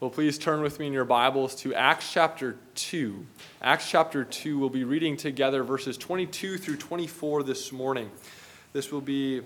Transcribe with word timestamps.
Well, 0.00 0.08
please 0.08 0.38
turn 0.38 0.62
with 0.62 0.78
me 0.78 0.86
in 0.86 0.94
your 0.94 1.04
Bibles 1.04 1.54
to 1.56 1.74
Acts 1.74 2.10
chapter 2.10 2.56
2. 2.74 3.26
Acts 3.60 3.90
chapter 3.90 4.24
2, 4.24 4.58
we'll 4.58 4.70
be 4.70 4.82
reading 4.82 5.14
together 5.14 5.62
verses 5.62 5.98
22 5.98 6.56
through 6.56 6.78
24 6.78 7.42
this 7.42 7.70
morning. 7.70 8.10
This 8.72 8.90
will 8.90 9.02
be 9.02 9.42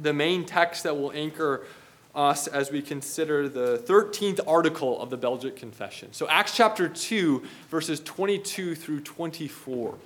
the 0.00 0.12
main 0.12 0.44
text 0.44 0.84
that 0.84 0.96
will 0.96 1.10
anchor 1.10 1.66
us 2.14 2.46
as 2.46 2.70
we 2.70 2.80
consider 2.80 3.48
the 3.48 3.78
13th 3.78 4.38
article 4.46 5.02
of 5.02 5.10
the 5.10 5.16
Belgic 5.16 5.56
Confession. 5.56 6.12
So, 6.12 6.28
Acts 6.28 6.54
chapter 6.54 6.88
2, 6.88 7.42
verses 7.70 7.98
22 7.98 8.76
through 8.76 9.00
24. 9.00 9.96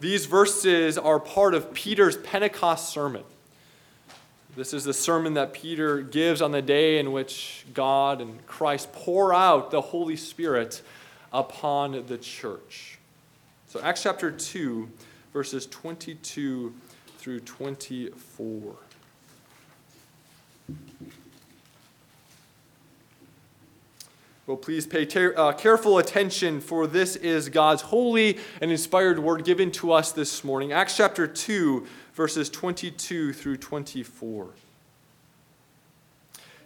These 0.00 0.24
verses 0.24 0.96
are 0.96 1.20
part 1.20 1.52
of 1.52 1.74
Peter's 1.74 2.16
Pentecost 2.16 2.88
sermon. 2.88 3.24
This 4.54 4.74
is 4.74 4.84
the 4.84 4.92
sermon 4.92 5.32
that 5.34 5.54
Peter 5.54 6.02
gives 6.02 6.42
on 6.42 6.52
the 6.52 6.60
day 6.60 6.98
in 6.98 7.12
which 7.12 7.64
God 7.72 8.20
and 8.20 8.46
Christ 8.46 8.92
pour 8.92 9.32
out 9.32 9.70
the 9.70 9.80
Holy 9.80 10.16
Spirit 10.16 10.82
upon 11.32 12.04
the 12.06 12.18
church. 12.18 12.98
So, 13.68 13.80
Acts 13.80 14.02
chapter 14.02 14.30
2, 14.30 14.90
verses 15.32 15.66
22 15.66 16.74
through 17.16 17.40
24. 17.40 18.76
Well, 24.44 24.56
please 24.56 24.88
pay 24.88 25.06
ter- 25.06 25.34
uh, 25.36 25.52
careful 25.52 25.98
attention, 25.98 26.60
for 26.60 26.88
this 26.88 27.14
is 27.14 27.48
God's 27.48 27.82
holy 27.82 28.38
and 28.60 28.72
inspired 28.72 29.20
word 29.20 29.44
given 29.44 29.70
to 29.72 29.92
us 29.92 30.10
this 30.10 30.42
morning. 30.42 30.72
Acts 30.72 30.96
chapter 30.96 31.28
2, 31.28 31.86
verses 32.14 32.50
22 32.50 33.32
through 33.34 33.58
24. 33.58 34.48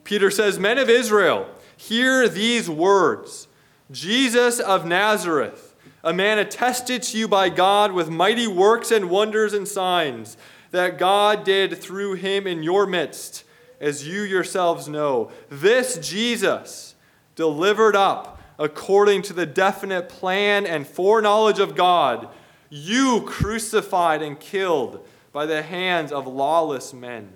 Peter 0.05 0.30
says, 0.30 0.59
Men 0.59 0.79
of 0.79 0.89
Israel, 0.89 1.51
hear 1.77 2.30
these 2.30 2.71
words 2.71 3.47
Jesus 3.91 4.59
of 4.59 4.87
Nazareth, 4.87 5.74
a 6.02 6.15
man 6.15 6.38
attested 6.38 7.02
to 7.02 7.18
you 7.18 7.29
by 7.29 7.51
God 7.51 7.93
with 7.93 8.09
mighty 8.09 8.46
works 8.46 8.90
and 8.90 9.11
wonders 9.11 9.52
and 9.52 9.68
signs 9.68 10.38
that 10.71 10.99
God 10.99 11.45
did 11.45 11.77
through 11.77 12.15
him 12.15 12.46
in 12.46 12.63
your 12.63 12.87
midst, 12.87 13.45
as 13.83 14.09
you 14.09 14.23
yourselves 14.23 14.88
know. 14.88 15.30
This 15.51 15.99
Jesus, 15.99 16.95
delivered 17.37 17.95
up 17.95 18.40
according 18.59 19.23
to 19.23 19.32
the 19.32 19.46
definite 19.46 20.09
plan 20.09 20.66
and 20.66 20.87
foreknowledge 20.87 21.59
of 21.59 21.76
God, 21.76 22.28
you 22.70 23.23
crucified 23.26 24.23
and 24.23 24.40
killed 24.40 25.06
by 25.32 25.46
the 25.46 25.62
hands 25.62 26.10
of 26.10 26.26
lawless 26.26 26.93
men. 26.93 27.28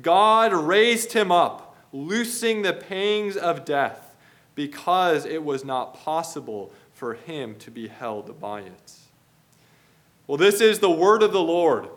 God 0.00 0.52
raised 0.52 1.12
him 1.12 1.32
up, 1.32 1.76
loosing 1.92 2.62
the 2.62 2.72
pangs 2.72 3.36
of 3.36 3.64
death, 3.64 4.14
because 4.54 5.24
it 5.24 5.42
was 5.42 5.64
not 5.64 5.94
possible 5.94 6.72
for 6.92 7.14
him 7.14 7.56
to 7.56 7.70
be 7.70 7.88
held 7.88 8.38
by 8.38 8.60
it. 8.60 8.92
Well, 10.26 10.36
this 10.36 10.60
is 10.60 10.78
the 10.78 10.90
word 10.90 11.22
of 11.22 11.32
the 11.32 11.42
Lord. 11.42 11.88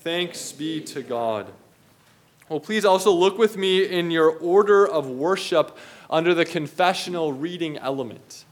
Thanks 0.00 0.52
be 0.52 0.80
to 0.82 1.02
God. 1.02 1.52
Well, 2.48 2.60
please 2.60 2.84
also 2.84 3.10
look 3.10 3.38
with 3.38 3.56
me 3.56 3.84
in 3.84 4.12
your 4.12 4.30
order 4.30 4.86
of 4.86 5.08
worship 5.08 5.76
under 6.08 6.34
the 6.34 6.44
confessional 6.44 7.32
reading 7.32 7.76
element. 7.78 8.44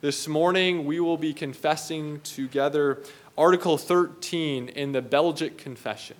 This 0.00 0.26
morning, 0.26 0.84
we 0.84 0.98
will 1.00 1.16
be 1.16 1.34
confessing 1.34 2.20
together 2.20 3.02
Article 3.36 3.78
13 3.78 4.68
in 4.68 4.92
the 4.92 5.02
Belgic 5.02 5.58
Confession. 5.58 6.16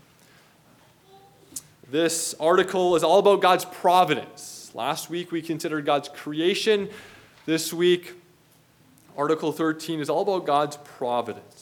This 1.91 2.35
article 2.41 2.97
is 2.97 3.05
all 3.05 3.19
about 3.19 3.41
God's 3.41 3.65
providence. 3.65 4.71
Last 4.75 5.11
week 5.11 5.31
we 5.33 5.43
considered 5.43 5.85
God's 5.85 6.09
creation. 6.09 6.89
This 7.45 7.73
week, 7.73 8.15
Article 9.17 9.53
13 9.53 10.01
is 10.01 10.09
all 10.09 10.23
about 10.23 10.47
God's 10.47 10.79
providence. 10.79 11.62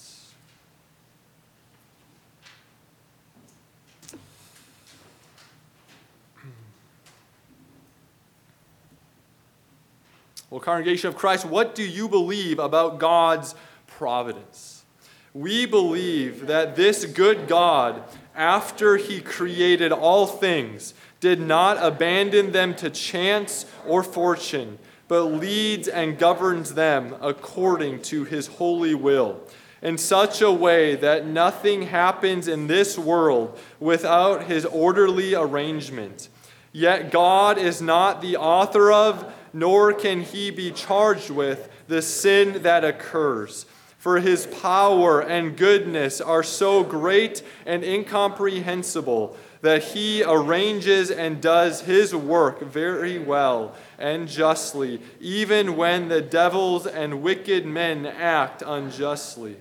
Well, 10.50 10.58
congregation 10.58 11.06
of 11.06 11.16
Christ, 11.16 11.44
what 11.44 11.76
do 11.76 11.84
you 11.84 12.08
believe 12.08 12.58
about 12.58 12.98
God's 12.98 13.54
providence? 13.86 14.84
We 15.32 15.64
believe 15.64 16.48
that 16.48 16.74
this 16.74 17.04
good 17.04 17.46
God, 17.46 18.02
after 18.34 18.96
he 18.96 19.20
created 19.20 19.92
all 19.92 20.26
things, 20.26 20.92
did 21.20 21.40
not 21.40 21.76
abandon 21.80 22.50
them 22.50 22.74
to 22.76 22.90
chance 22.90 23.64
or 23.86 24.02
fortune, 24.02 24.80
but 25.06 25.22
leads 25.22 25.86
and 25.86 26.18
governs 26.18 26.74
them 26.74 27.14
according 27.20 28.02
to 28.02 28.24
his 28.24 28.48
holy 28.48 28.96
will, 28.96 29.40
in 29.82 29.96
such 29.96 30.42
a 30.42 30.50
way 30.50 30.96
that 30.96 31.24
nothing 31.24 31.82
happens 31.82 32.48
in 32.48 32.66
this 32.66 32.98
world 32.98 33.56
without 33.78 34.46
his 34.46 34.64
orderly 34.64 35.32
arrangement. 35.32 36.28
Yet 36.72 37.12
God 37.12 37.56
is 37.56 37.80
not 37.80 38.20
the 38.20 38.36
author 38.36 38.90
of, 38.90 39.32
nor 39.52 39.92
can 39.92 40.22
he 40.22 40.50
be 40.50 40.70
charged 40.70 41.30
with, 41.30 41.68
the 41.88 42.02
sin 42.02 42.62
that 42.62 42.84
occurs 42.84 43.66
for 44.00 44.18
his 44.18 44.46
power 44.46 45.20
and 45.20 45.58
goodness 45.58 46.22
are 46.22 46.42
so 46.42 46.82
great 46.82 47.42
and 47.66 47.84
incomprehensible 47.84 49.36
that 49.60 49.82
he 49.82 50.24
arranges 50.24 51.10
and 51.10 51.42
does 51.42 51.82
his 51.82 52.14
work 52.14 52.62
very 52.62 53.18
well 53.18 53.74
and 53.98 54.26
justly, 54.26 55.02
even 55.20 55.76
when 55.76 56.08
the 56.08 56.22
devils 56.22 56.86
and 56.86 57.22
wicked 57.22 57.66
men 57.66 58.06
act 58.06 58.62
unjustly. 58.66 59.54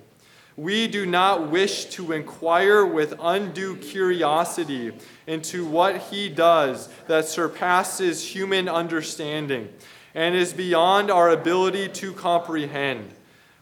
We 0.59 0.89
do 0.89 1.05
not 1.05 1.49
wish 1.49 1.85
to 1.85 2.11
inquire 2.11 2.85
with 2.85 3.13
undue 3.17 3.77
curiosity 3.77 4.91
into 5.25 5.65
what 5.65 6.01
he 6.09 6.27
does 6.27 6.89
that 7.07 7.29
surpasses 7.29 8.35
human 8.35 8.67
understanding 8.67 9.69
and 10.13 10.35
is 10.35 10.51
beyond 10.51 11.09
our 11.09 11.29
ability 11.29 11.87
to 11.87 12.11
comprehend. 12.11 13.09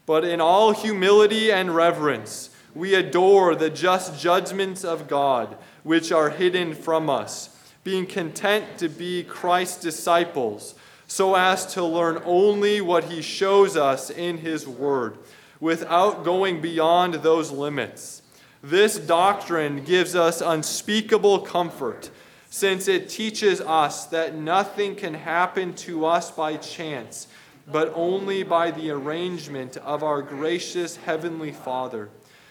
But 0.06 0.24
in 0.24 0.40
all 0.40 0.72
humility 0.72 1.52
and 1.52 1.72
reverence, 1.72 2.50
we 2.74 2.96
adore 2.96 3.54
the 3.54 3.70
just 3.70 4.20
judgments 4.20 4.84
of 4.84 5.06
God, 5.06 5.56
which 5.84 6.10
are 6.10 6.30
hidden 6.30 6.74
from 6.74 7.08
us, 7.08 7.56
being 7.84 8.06
content 8.06 8.76
to 8.78 8.88
be 8.88 9.22
Christ's 9.22 9.80
disciples, 9.80 10.74
so 11.06 11.36
as 11.36 11.64
to 11.74 11.84
learn 11.84 12.20
only 12.24 12.80
what 12.80 13.04
he 13.04 13.22
shows 13.22 13.76
us 13.76 14.10
in 14.10 14.38
his 14.38 14.66
word, 14.66 15.16
without 15.60 16.24
going 16.24 16.60
beyond 16.60 17.14
those 17.14 17.50
limits. 17.50 18.22
This 18.62 18.98
doctrine 18.98 19.84
gives 19.84 20.14
us 20.14 20.40
unspeakable 20.40 21.40
comfort, 21.40 22.10
since 22.50 22.88
it 22.88 23.08
teaches 23.08 23.60
us 23.60 24.06
that 24.06 24.34
nothing 24.34 24.96
can 24.96 25.14
happen 25.14 25.74
to 25.74 26.06
us 26.06 26.30
by 26.30 26.56
chance 26.56 27.28
but 27.70 27.92
only 27.94 28.42
by 28.42 28.70
the 28.70 28.90
arrangement 28.90 29.76
of 29.78 30.02
our 30.02 30.22
gracious 30.22 30.96
Heavenly 30.96 31.52
Father. 31.52 32.08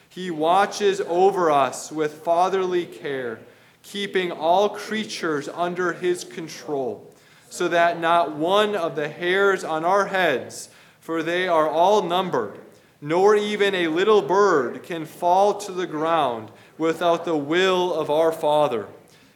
He 0.10 0.30
watches 0.32 1.02
over 1.02 1.50
us 1.52 1.92
with 1.92 2.22
fatherly 2.24 2.86
care, 2.86 3.40
keeping 3.84 4.32
all 4.32 4.70
creatures 4.70 5.50
under 5.50 5.94
His 5.94 6.24
control, 6.24 7.12
so 7.50 7.68
that 7.68 8.00
not 8.00 8.36
one 8.36 8.76
of 8.76 8.96
the 8.96 9.10
hairs 9.10 9.64
on 9.64 9.84
our 9.84 10.06
heads, 10.08 10.70
for 11.00 11.24
they 11.24 11.48
are 11.48 11.68
all 11.68 12.04
numbered, 12.04 12.60
nor 13.02 13.36
even 13.36 13.76
a 13.76 13.88
little 13.88 14.22
bird 14.22 14.84
can 14.84 15.06
fall 15.06 15.54
to 15.56 15.72
the 15.72 15.88
ground 15.88 16.50
without 16.78 17.26
the 17.26 17.38
will 17.38 17.94
of 17.94 18.10
our 18.10 18.32
Father. 18.32 18.88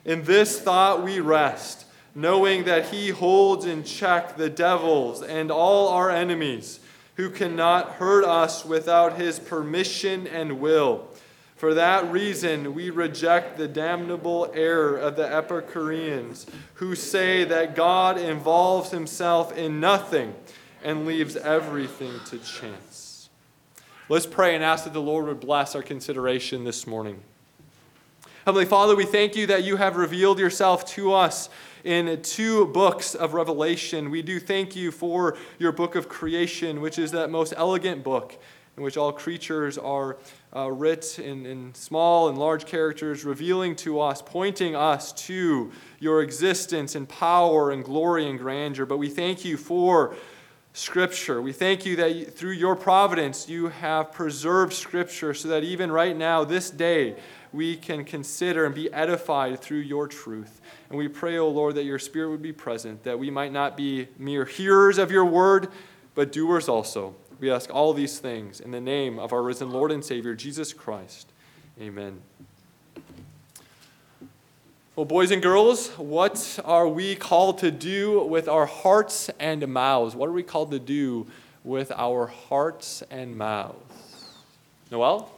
In 0.06 0.24
this 0.24 0.60
thought 0.60 1.04
we 1.04 1.20
rest 1.20 1.86
knowing 2.14 2.66
that 2.66 2.88
he 2.88 3.10
holds 3.10 3.66
in 3.66 3.84
check 3.84 4.36
the 4.36 4.50
devils 4.50 5.24
and 5.24 5.50
all 5.50 5.90
our 5.90 6.09
enemies, 6.09 6.80
who 7.16 7.30
cannot 7.30 7.94
hurt 7.94 8.24
us 8.24 8.66
without 8.66 9.18
his 9.18 9.40
permission 9.40 10.28
and 10.28 10.59
will. 10.59 11.08
For 11.56 11.74
that 11.76 12.12
reason, 12.12 12.74
we 12.74 12.90
reject 12.90 13.58
the 13.58 13.68
damnable 13.68 14.52
error 14.53 14.97
of 14.97 15.16
the 15.16 15.32
Epicureans, 15.32 16.47
who 16.76 16.96
say 16.96 17.44
that 17.44 17.76
God 17.76 18.18
involves 18.18 18.90
himself 18.90 19.56
in 19.56 19.80
nothing 19.80 20.34
and 20.84 21.06
leaves 21.06 21.35
everything 21.35 22.14
to 22.28 22.40
chance. 22.40 23.10
Let's 24.11 24.25
pray 24.25 24.55
and 24.55 24.61
ask 24.61 24.84
that 24.84 24.91
the 24.91 25.02
Lord 25.02 25.28
would 25.28 25.40
bless 25.40 25.73
our 25.73 25.81
consideration 25.81 26.66
this 26.66 26.85
morning. 26.85 27.22
Heavenly 28.46 28.66
Father, 28.66 28.93
we 28.93 29.05
thank 29.05 29.37
you 29.37 29.47
that 29.47 29.63
you 29.63 29.78
have 29.78 29.96
revealed 29.96 30.37
yourself 30.37 30.84
to 30.96 31.13
us 31.13 31.49
in 31.85 32.22
two 32.22 32.66
books 32.66 33.16
of 33.16 33.34
Revelation. 33.34 34.09
We 34.09 34.22
do 34.22 34.37
thank 34.37 34.75
you 34.75 34.91
for 34.91 35.37
your 35.59 35.72
book 35.72 35.96
of 35.96 36.09
creation, 36.09 36.81
which 36.81 36.99
is 36.99 37.11
that 37.11 37.29
most 37.29 37.53
elegant 37.55 38.03
book. 38.03 38.37
in 38.78 38.84
which 38.84 38.97
all 38.97 39.11
creatures 39.11 39.78
are 39.78 40.17
uh, 40.55 40.72
writ 40.72 41.19
in, 41.19 41.46
in 41.46 41.73
small 41.73 42.29
and 42.29 42.37
large 42.37 42.66
characters, 42.66 43.25
revealing 43.25 43.75
to 43.75 43.99
us, 43.99 44.22
pointing 44.22 44.75
us 44.75 45.11
to 45.13 45.72
your 45.99 46.22
existence 46.22 46.96
and 46.96 47.08
power 47.08 47.72
and 47.72 47.84
glory 47.84 48.29
and 48.29 48.40
grandeur. 48.40 48.85
But 48.85 48.97
we 48.97 49.09
thank 49.09 49.43
you 49.43 49.58
for 49.58 50.16
Scripture. 50.73 51.41
We 51.41 51.52
thank 51.52 51.85
you 51.85 51.96
that 51.97 52.35
through 52.35 52.53
your 52.53 52.76
providence 52.76 53.50
you 53.50 53.68
have 53.68 54.12
preserved 54.12 54.73
Scripture 54.73 55.34
so 55.34 55.50
that 55.50 55.64
even 55.64 55.91
right 55.91 56.16
now, 56.16 56.44
this 56.44 56.70
day, 56.70 57.16
we 57.53 57.76
can 57.76 58.06
consider 58.06 58.66
and 58.66 58.73
be 58.73 58.91
edified 58.94 59.59
through 59.59 59.79
your 59.79 60.08
truth. 60.08 60.62
And 60.90 60.97
we 60.97 61.09
pray, 61.09 61.38
O 61.38 61.46
oh 61.46 61.50
Lord, 61.50 61.76
that 61.76 61.84
your 61.84 62.00
Spirit 62.00 62.29
would 62.29 62.41
be 62.41 62.53
present, 62.53 63.03
that 63.03 63.20
we 63.20 63.29
might 63.29 63.52
not 63.52 63.76
be 63.76 64.08
mere 64.18 64.46
hearers 64.46 64.97
of 64.97 65.12
your 65.12 65.26
word, 65.26 65.68
but 66.16 66.32
doers 66.32 66.70
also. 66.70 67.16
We 67.40 67.52
ask 67.52 67.73
all 67.73 67.94
these 67.94 68.20
things 68.20 68.59
in 68.62 68.72
the 68.72 68.79
name 68.79 69.20
of 69.20 69.34
our 69.34 69.41
risen 69.41 69.72
Lord 69.72 69.91
and 69.91 70.06
Savior, 70.06 70.35
Jesus 70.35 70.72
Christ. 70.72 71.34
Amen. 71.79 72.22
Well, 75.02 75.08
boys 75.08 75.32
and 75.32 75.42
girls, 75.42 75.88
what 75.98 76.59
are 76.64 76.88
we 76.88 77.16
called 77.16 77.58
to 77.58 77.72
do 77.72 78.22
with 78.22 78.48
our 78.48 78.68
hearts 78.68 79.32
and 79.40 79.68
mouths? 79.68 80.16
What 80.16 80.30
are 80.30 80.32
we 80.32 80.44
called 80.44 80.70
to 80.70 80.78
do 80.78 81.26
with 81.64 81.92
our 81.94 82.28
hearts 82.28 83.02
and 83.09 83.36
mouths? 83.36 83.80
Noel? 84.92 85.32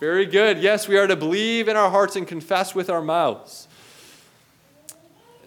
Very 0.00 0.26
good. 0.26 0.58
Yes, 0.58 0.88
we 0.88 0.98
are 0.98 1.06
to 1.06 1.14
believe 1.14 1.68
in 1.68 1.76
our 1.76 1.90
hearts 1.90 2.16
and 2.16 2.26
confess 2.26 2.74
with 2.74 2.90
our 2.90 3.00
mouths. 3.00 3.68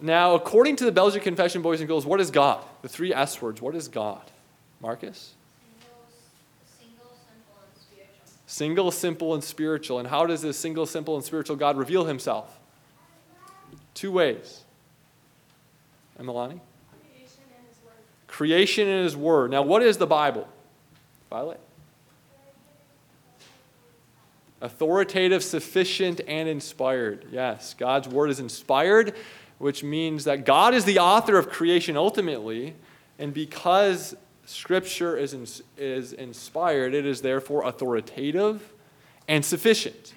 Now, 0.00 0.34
according 0.34 0.76
to 0.76 0.86
the 0.86 0.92
Belgian 0.92 1.20
Confession, 1.20 1.60
boys 1.60 1.80
and 1.80 1.88
girls, 1.88 2.06
what 2.06 2.22
is 2.22 2.30
God? 2.30 2.64
The 2.80 2.88
three 2.88 3.12
S 3.12 3.42
words. 3.42 3.60
What 3.60 3.74
is 3.74 3.88
God? 3.88 4.22
Marcus? 4.80 5.34
Single, 6.78 7.04
simple, 7.10 7.60
and 7.62 7.82
spiritual. 7.82 8.41
Single, 8.52 8.90
simple, 8.90 9.32
and 9.32 9.42
spiritual. 9.42 9.98
And 9.98 10.06
how 10.06 10.26
does 10.26 10.42
this 10.42 10.58
single, 10.58 10.84
simple, 10.84 11.16
and 11.16 11.24
spiritual 11.24 11.56
God 11.56 11.78
reveal 11.78 12.04
himself? 12.04 12.60
Two 13.94 14.12
ways. 14.12 14.60
And 16.18 16.28
Milani? 16.28 16.60
Creation 17.00 17.44
and 17.56 17.66
His 17.66 17.82
Word. 17.82 17.94
Creation 18.26 18.88
and 18.88 19.04
His 19.04 19.16
Word. 19.16 19.50
Now, 19.50 19.62
what 19.62 19.82
is 19.82 19.96
the 19.96 20.06
Bible? 20.06 20.46
Violet? 21.30 21.60
Authoritative, 24.60 25.42
sufficient, 25.42 26.20
and 26.28 26.46
inspired. 26.46 27.24
Yes, 27.32 27.72
God's 27.72 28.06
Word 28.06 28.28
is 28.28 28.38
inspired 28.38 29.14
which 29.56 29.84
means 29.84 30.24
that 30.24 30.44
God 30.44 30.74
is 30.74 30.84
the 30.84 30.98
author 30.98 31.38
of 31.38 31.48
creation 31.48 31.96
ultimately, 31.96 32.74
and 33.16 33.32
because 33.32 34.16
Scripture 34.44 35.16
is, 35.16 35.62
is 35.76 36.12
inspired, 36.12 36.94
it 36.94 37.06
is 37.06 37.22
therefore 37.22 37.66
authoritative 37.66 38.72
and 39.28 39.44
sufficient. 39.44 40.14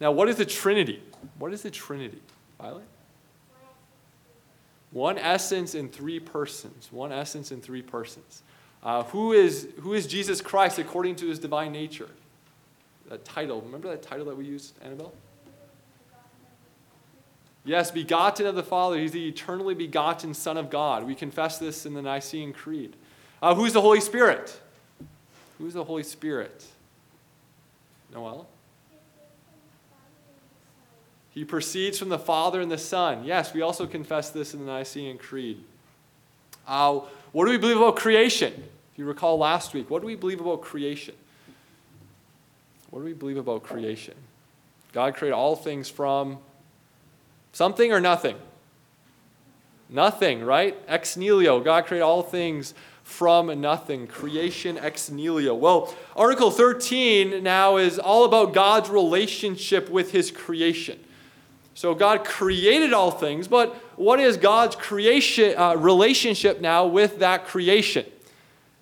Now, 0.00 0.10
what 0.12 0.28
is 0.28 0.36
the 0.36 0.46
Trinity? 0.46 1.02
What 1.38 1.52
is 1.52 1.62
the 1.62 1.70
Trinity? 1.70 2.22
Violet? 2.58 2.84
One 4.92 5.18
essence 5.18 5.74
in 5.74 5.88
three 5.88 6.18
persons. 6.18 6.88
One 6.90 7.12
essence 7.12 7.52
in 7.52 7.60
three 7.60 7.82
persons. 7.82 8.42
Uh, 8.82 9.04
who, 9.04 9.32
is, 9.32 9.68
who 9.80 9.92
is 9.92 10.06
Jesus 10.06 10.40
Christ 10.40 10.78
according 10.78 11.16
to 11.16 11.26
his 11.26 11.38
divine 11.38 11.70
nature? 11.70 12.08
That 13.08 13.24
title. 13.24 13.60
Remember 13.60 13.88
that 13.88 14.02
title 14.02 14.24
that 14.26 14.36
we 14.36 14.46
used, 14.46 14.74
Annabelle? 14.82 15.12
Yes, 17.64 17.90
begotten 17.90 18.46
of 18.46 18.54
the 18.54 18.62
Father. 18.62 18.98
He's 18.98 19.12
the 19.12 19.28
eternally 19.28 19.74
begotten 19.74 20.32
Son 20.34 20.56
of 20.56 20.70
God. 20.70 21.06
We 21.06 21.14
confess 21.14 21.58
this 21.58 21.84
in 21.84 21.94
the 21.94 22.02
Nicene 22.02 22.52
Creed. 22.52 22.96
Uh, 23.42 23.54
who's 23.54 23.72
the 23.72 23.80
Holy 23.80 24.00
Spirit? 24.00 24.58
Who's 25.58 25.74
the 25.74 25.84
Holy 25.84 26.02
Spirit? 26.02 26.64
Noel? 28.12 28.48
He 31.30 31.44
proceeds 31.44 31.98
from 31.98 32.08
the 32.08 32.18
Father 32.18 32.60
and 32.60 32.70
the 32.70 32.78
Son. 32.78 33.24
Yes, 33.24 33.54
we 33.54 33.62
also 33.62 33.86
confess 33.86 34.30
this 34.30 34.52
in 34.52 34.60
the 34.60 34.66
Nicene 34.66 35.16
Creed. 35.16 35.62
Uh, 36.66 37.00
what 37.32 37.44
do 37.44 37.50
we 37.50 37.58
believe 37.58 37.76
about 37.76 37.96
creation? 37.96 38.52
If 38.92 38.98
you 38.98 39.04
recall 39.04 39.38
last 39.38 39.72
week, 39.74 39.90
what 39.90 40.00
do 40.00 40.06
we 40.06 40.16
believe 40.16 40.40
about 40.40 40.62
creation? 40.62 41.14
What 42.90 43.00
do 43.00 43.04
we 43.04 43.12
believe 43.12 43.36
about 43.36 43.62
creation? 43.62 44.14
God 44.92 45.14
created 45.14 45.34
all 45.34 45.54
things 45.54 45.88
from 45.88 46.38
Something 47.52 47.92
or 47.92 48.00
nothing? 48.00 48.36
Nothing, 49.88 50.44
right? 50.44 50.76
Ex 50.86 51.16
nihilo. 51.16 51.60
God 51.60 51.86
created 51.86 52.04
all 52.04 52.22
things 52.22 52.74
from 53.02 53.60
nothing. 53.60 54.06
Creation 54.06 54.78
ex 54.78 55.10
nihilo. 55.10 55.54
Well, 55.54 55.94
Article 56.14 56.50
13 56.50 57.42
now 57.42 57.76
is 57.76 57.98
all 57.98 58.24
about 58.24 58.54
God's 58.54 58.88
relationship 58.88 59.90
with 59.90 60.12
his 60.12 60.30
creation. 60.30 60.98
So 61.74 61.94
God 61.94 62.24
created 62.24 62.92
all 62.92 63.10
things, 63.10 63.48
but 63.48 63.74
what 63.96 64.20
is 64.20 64.36
God's 64.36 64.76
creation 64.76 65.56
uh, 65.56 65.74
relationship 65.76 66.60
now 66.60 66.86
with 66.86 67.18
that 67.18 67.46
creation? 67.46 68.06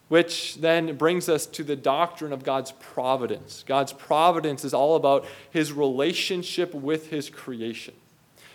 Which 0.09 0.57
then 0.57 0.97
brings 0.97 1.29
us 1.29 1.47
to 1.47 1.63
the 1.63 1.77
doctrine 1.77 2.33
of 2.33 2.43
God's 2.43 2.73
providence. 2.73 3.63
God's 3.67 3.93
providence 3.93 4.65
is 4.65 4.75
all 4.75 4.97
about 4.97 5.27
his 5.51 5.73
relationship 5.73 6.75
with 6.75 7.11
his 7.11 7.31
creation. 7.31 7.95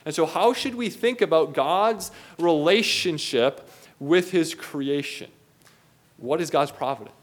And 0.05 0.13
so, 0.13 0.25
how 0.25 0.53
should 0.53 0.75
we 0.75 0.89
think 0.89 1.21
about 1.21 1.53
God's 1.53 2.11
relationship 2.37 3.69
with 3.99 4.31
his 4.31 4.53
creation? 4.53 5.29
What 6.17 6.41
is 6.41 6.49
God's 6.49 6.71
providence? 6.71 7.13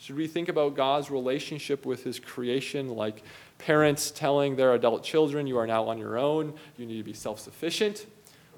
Should 0.00 0.16
we 0.16 0.26
think 0.26 0.48
about 0.48 0.74
God's 0.74 1.10
relationship 1.10 1.86
with 1.86 2.04
his 2.04 2.18
creation 2.18 2.88
like 2.88 3.22
parents 3.58 4.10
telling 4.10 4.56
their 4.56 4.74
adult 4.74 5.04
children, 5.04 5.46
you 5.46 5.58
are 5.58 5.66
now 5.66 5.84
on 5.88 5.98
your 5.98 6.18
own, 6.18 6.54
you 6.76 6.86
need 6.86 6.98
to 6.98 7.04
be 7.04 7.12
self 7.12 7.38
sufficient? 7.38 8.06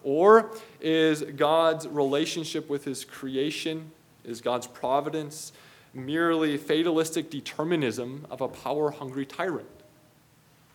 Or 0.03 0.51
is 0.81 1.23
God's 1.23 1.89
relationship 1.89 2.69
with 2.69 2.85
his 2.85 3.05
creation, 3.05 3.91
is 4.25 4.41
God's 4.41 4.67
providence 4.67 5.53
merely 5.95 6.57
fatalistic 6.57 7.31
determinism 7.31 8.27
of 8.31 8.41
a 8.41 8.49
power 8.49 8.91
hungry 8.91 9.25
tyrant? 9.25 9.69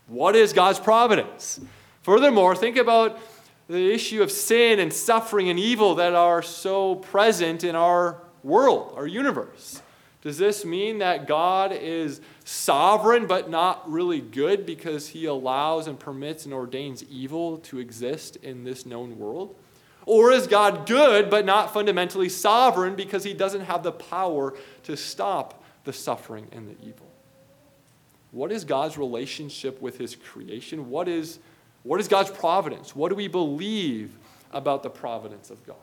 What 0.07 0.35
is 0.35 0.53
God's 0.53 0.79
providence? 0.79 1.59
Furthermore, 2.03 2.55
think 2.55 2.77
about 2.77 3.19
the 3.67 3.93
issue 3.93 4.23
of 4.23 4.31
sin 4.31 4.79
and 4.79 4.91
suffering 4.91 5.49
and 5.49 5.59
evil 5.59 5.95
that 5.95 6.15
are 6.15 6.41
so 6.41 6.95
present 6.95 7.63
in 7.63 7.75
our 7.75 8.17
world, 8.43 8.93
our 8.95 9.05
universe. 9.05 9.81
Does 10.21 10.37
this 10.37 10.65
mean 10.65 10.97
that 10.97 11.27
God 11.27 11.71
is 11.71 12.19
sovereign 12.43 13.25
but 13.25 13.49
not 13.49 13.89
really 13.89 14.19
good 14.19 14.65
because 14.65 15.09
he 15.09 15.25
allows 15.25 15.87
and 15.87 15.97
permits 15.97 16.45
and 16.45 16.53
ordains 16.53 17.03
evil 17.05 17.57
to 17.59 17.79
exist 17.79 18.35
in 18.37 18.63
this 18.63 18.85
known 18.85 19.17
world? 19.17 19.55
Or 20.05 20.31
is 20.31 20.47
God 20.47 20.87
good 20.87 21.29
but 21.29 21.45
not 21.45 21.73
fundamentally 21.73 22.27
sovereign 22.27 22.95
because 22.95 23.23
he 23.23 23.33
doesn't 23.33 23.61
have 23.61 23.83
the 23.83 23.91
power 23.91 24.55
to 24.83 24.97
stop 24.97 25.63
the 25.85 25.93
suffering 25.93 26.47
and 26.51 26.67
the 26.67 26.75
evil? 26.85 27.07
What 28.31 28.51
is 28.51 28.65
God's 28.65 28.97
relationship 28.97 29.81
with 29.81 29.97
his 29.97 30.15
creation? 30.15 30.89
What 30.89 31.07
is 31.07 31.39
what 31.83 31.99
is 31.99 32.07
God's 32.07 32.31
providence? 32.31 32.95
What 32.95 33.09
do 33.09 33.15
we 33.15 33.27
believe 33.27 34.17
about 34.51 34.83
the 34.83 34.89
providence 34.89 35.49
of 35.49 35.65
God? 35.65 35.75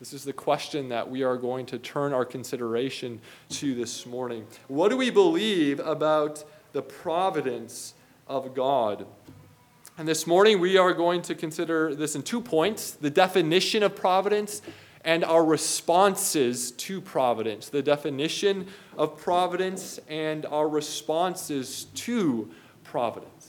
This 0.00 0.12
is 0.12 0.24
the 0.24 0.32
question 0.32 0.90
that 0.90 1.10
we 1.10 1.24
are 1.24 1.36
going 1.36 1.66
to 1.66 1.78
turn 1.78 2.12
our 2.12 2.24
consideration 2.24 3.20
to 3.50 3.74
this 3.74 4.06
morning. 4.06 4.46
What 4.68 4.90
do 4.90 4.96
we 4.96 5.10
believe 5.10 5.80
about 5.80 6.44
the 6.72 6.82
providence 6.82 7.94
of 8.28 8.54
God? 8.54 9.06
And 9.96 10.06
this 10.06 10.28
morning 10.28 10.60
we 10.60 10.76
are 10.76 10.92
going 10.92 11.22
to 11.22 11.34
consider 11.34 11.92
this 11.92 12.14
in 12.14 12.22
two 12.22 12.40
points 12.40 12.92
the 12.92 13.10
definition 13.10 13.82
of 13.82 13.96
providence 13.96 14.62
and 15.04 15.24
our 15.24 15.44
responses 15.44 16.70
to 16.72 17.00
providence. 17.00 17.68
The 17.68 17.82
definition 17.82 18.68
of 18.96 19.16
providence 19.16 19.98
and 20.08 20.46
our 20.46 20.68
responses 20.68 21.86
to 21.94 22.50
providence. 22.84 23.47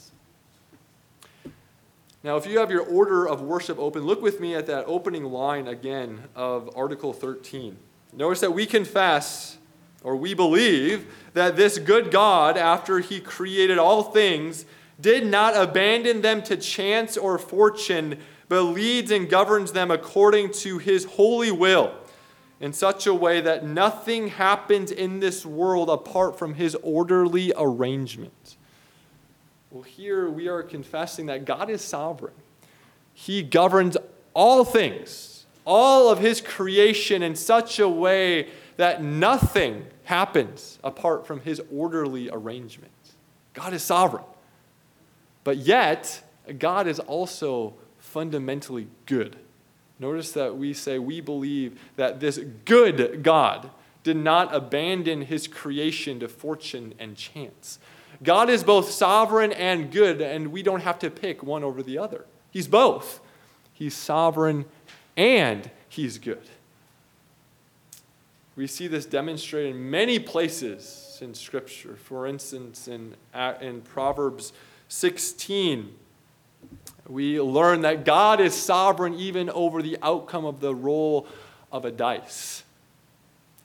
Now, 2.22 2.36
if 2.36 2.44
you 2.44 2.58
have 2.58 2.70
your 2.70 2.82
order 2.82 3.26
of 3.26 3.40
worship 3.40 3.78
open, 3.78 4.02
look 4.02 4.20
with 4.20 4.40
me 4.40 4.54
at 4.54 4.66
that 4.66 4.84
opening 4.86 5.24
line 5.24 5.66
again 5.66 6.24
of 6.36 6.68
Article 6.76 7.14
13. 7.14 7.78
Notice 8.12 8.40
that 8.40 8.52
we 8.52 8.66
confess, 8.66 9.56
or 10.02 10.16
we 10.16 10.34
believe, 10.34 11.06
that 11.32 11.56
this 11.56 11.78
good 11.78 12.10
God, 12.10 12.58
after 12.58 12.98
he 12.98 13.20
created 13.20 13.78
all 13.78 14.02
things, 14.02 14.66
did 15.00 15.24
not 15.24 15.56
abandon 15.56 16.20
them 16.20 16.42
to 16.42 16.58
chance 16.58 17.16
or 17.16 17.38
fortune, 17.38 18.18
but 18.50 18.64
leads 18.64 19.10
and 19.10 19.30
governs 19.30 19.72
them 19.72 19.90
according 19.90 20.52
to 20.52 20.76
his 20.76 21.06
holy 21.06 21.50
will 21.50 21.94
in 22.60 22.74
such 22.74 23.06
a 23.06 23.14
way 23.14 23.40
that 23.40 23.64
nothing 23.64 24.28
happens 24.28 24.90
in 24.90 25.20
this 25.20 25.46
world 25.46 25.88
apart 25.88 26.38
from 26.38 26.52
his 26.52 26.74
orderly 26.82 27.50
arrangement. 27.56 28.58
Well, 29.70 29.82
here 29.82 30.28
we 30.28 30.48
are 30.48 30.62
confessing 30.62 31.26
that 31.26 31.44
God 31.44 31.70
is 31.70 31.82
sovereign. 31.82 32.34
He 33.12 33.42
governs 33.42 33.96
all 34.34 34.64
things 34.64 35.40
all 35.70 36.08
of 36.10 36.18
his 36.18 36.40
creation 36.40 37.22
in 37.22 37.34
such 37.36 37.78
a 37.78 37.88
way 37.88 38.48
that 38.76 39.02
nothing 39.02 39.86
happens 40.04 40.78
apart 40.82 41.26
from 41.26 41.40
his 41.40 41.60
orderly 41.72 42.30
arrangement. 42.30 42.92
God 43.52 43.72
is 43.72 43.82
sovereign. 43.82 44.24
But 45.44 45.58
yet, 45.58 46.22
God 46.58 46.86
is 46.86 46.98
also 46.98 47.74
fundamentally 47.98 48.88
good. 49.06 49.36
Notice 49.98 50.32
that 50.32 50.56
we 50.56 50.72
say 50.72 50.98
we 50.98 51.20
believe 51.20 51.78
that 51.96 52.20
this 52.20 52.38
good 52.64 53.22
God 53.22 53.70
did 54.02 54.16
not 54.16 54.54
abandon 54.54 55.22
his 55.22 55.46
creation 55.46 56.18
to 56.20 56.28
fortune 56.28 56.94
and 56.98 57.16
chance. 57.16 57.78
God 58.22 58.50
is 58.50 58.62
both 58.62 58.90
sovereign 58.90 59.52
and 59.52 59.90
good, 59.90 60.20
and 60.20 60.52
we 60.52 60.62
don't 60.62 60.82
have 60.82 60.98
to 61.00 61.10
pick 61.10 61.42
one 61.42 61.64
over 61.64 61.82
the 61.82 61.98
other. 61.98 62.26
He's 62.50 62.68
both. 62.68 63.20
He's 63.72 63.94
sovereign 63.94 64.66
and 65.16 65.70
he's 65.88 66.18
good. 66.18 66.42
We 68.56 68.66
see 68.66 68.88
this 68.88 69.06
demonstrated 69.06 69.74
in 69.74 69.90
many 69.90 70.18
places 70.18 71.18
in 71.22 71.32
Scripture. 71.34 71.96
For 71.96 72.26
instance, 72.26 72.88
in, 72.88 73.14
in 73.60 73.80
Proverbs 73.80 74.52
16, 74.88 75.94
we 77.08 77.40
learn 77.40 77.80
that 77.82 78.04
God 78.04 78.40
is 78.40 78.54
sovereign 78.54 79.14
even 79.14 79.48
over 79.48 79.80
the 79.80 79.96
outcome 80.02 80.44
of 80.44 80.60
the 80.60 80.74
roll 80.74 81.26
of 81.72 81.86
a 81.86 81.90
dice. 81.90 82.64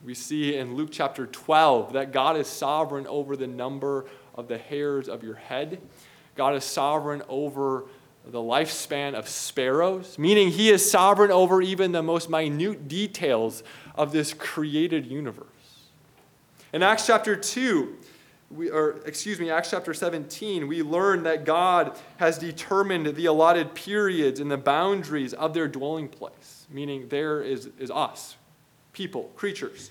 We 0.04 0.14
see 0.14 0.56
in 0.56 0.76
Luke 0.76 0.90
chapter 0.92 1.26
12 1.26 1.92
that 1.94 2.12
God 2.12 2.36
is 2.36 2.46
sovereign 2.46 3.06
over 3.06 3.36
the 3.36 3.46
number 3.46 4.06
of 4.36 4.48
the 4.48 4.58
hairs 4.58 5.08
of 5.08 5.22
your 5.22 5.34
head. 5.34 5.80
God 6.34 6.54
is 6.54 6.64
sovereign 6.64 7.22
over 7.28 7.84
the 8.26 8.38
lifespan 8.38 9.14
of 9.14 9.28
sparrows, 9.28 10.18
meaning 10.18 10.50
he 10.50 10.68
is 10.68 10.88
sovereign 10.88 11.30
over 11.30 11.62
even 11.62 11.92
the 11.92 12.02
most 12.02 12.28
minute 12.28 12.88
details 12.88 13.62
of 13.94 14.12
this 14.12 14.34
created 14.34 15.06
universe. 15.06 15.46
In 16.72 16.82
Acts 16.82 17.06
chapter 17.06 17.36
2, 17.36 17.96
we, 18.50 18.70
or 18.70 19.00
excuse 19.06 19.40
me, 19.40 19.50
Acts 19.50 19.70
chapter 19.70 19.94
17, 19.94 20.66
we 20.66 20.82
learn 20.82 21.22
that 21.22 21.44
God 21.44 21.96
has 22.18 22.38
determined 22.38 23.06
the 23.14 23.26
allotted 23.26 23.74
periods 23.74 24.40
and 24.40 24.50
the 24.50 24.56
boundaries 24.56 25.32
of 25.32 25.54
their 25.54 25.68
dwelling 25.68 26.08
place, 26.08 26.66
meaning 26.70 27.08
there 27.08 27.42
is, 27.42 27.70
is 27.78 27.90
us, 27.90 28.36
people, 28.92 29.30
creatures. 29.36 29.90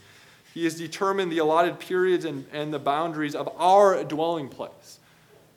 He 0.55 0.63
has 0.63 0.75
determined 0.75 1.33
the 1.33 1.39
allotted 1.39 1.79
periods 1.79 2.23
and, 2.23 2.45
and 2.53 2.73
the 2.73 2.79
boundaries 2.79 3.35
of 3.35 3.49
our 3.57 4.01
dwelling 4.05 4.47
place. 4.47 4.99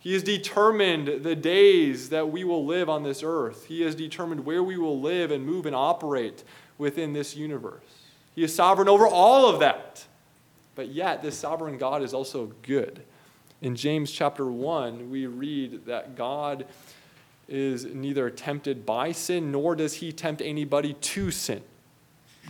He 0.00 0.12
has 0.14 0.24
determined 0.24 1.22
the 1.22 1.36
days 1.36 2.08
that 2.08 2.30
we 2.30 2.42
will 2.42 2.66
live 2.66 2.88
on 2.88 3.04
this 3.04 3.22
earth. 3.22 3.66
He 3.66 3.82
has 3.82 3.94
determined 3.94 4.44
where 4.44 4.60
we 4.60 4.76
will 4.76 5.00
live 5.00 5.30
and 5.30 5.46
move 5.46 5.66
and 5.66 5.76
operate 5.76 6.42
within 6.78 7.12
this 7.12 7.36
universe. 7.36 7.84
He 8.34 8.42
is 8.42 8.52
sovereign 8.52 8.88
over 8.88 9.06
all 9.06 9.48
of 9.48 9.60
that. 9.60 10.04
But 10.74 10.88
yet, 10.88 11.22
this 11.22 11.38
sovereign 11.38 11.78
God 11.78 12.02
is 12.02 12.12
also 12.12 12.52
good. 12.62 13.04
In 13.62 13.76
James 13.76 14.10
chapter 14.10 14.46
1, 14.46 15.10
we 15.12 15.26
read 15.26 15.86
that 15.86 16.16
God 16.16 16.66
is 17.46 17.84
neither 17.84 18.30
tempted 18.30 18.84
by 18.84 19.12
sin, 19.12 19.52
nor 19.52 19.76
does 19.76 19.94
he 19.94 20.10
tempt 20.10 20.42
anybody 20.42 20.94
to 20.94 21.30
sin. 21.30 21.62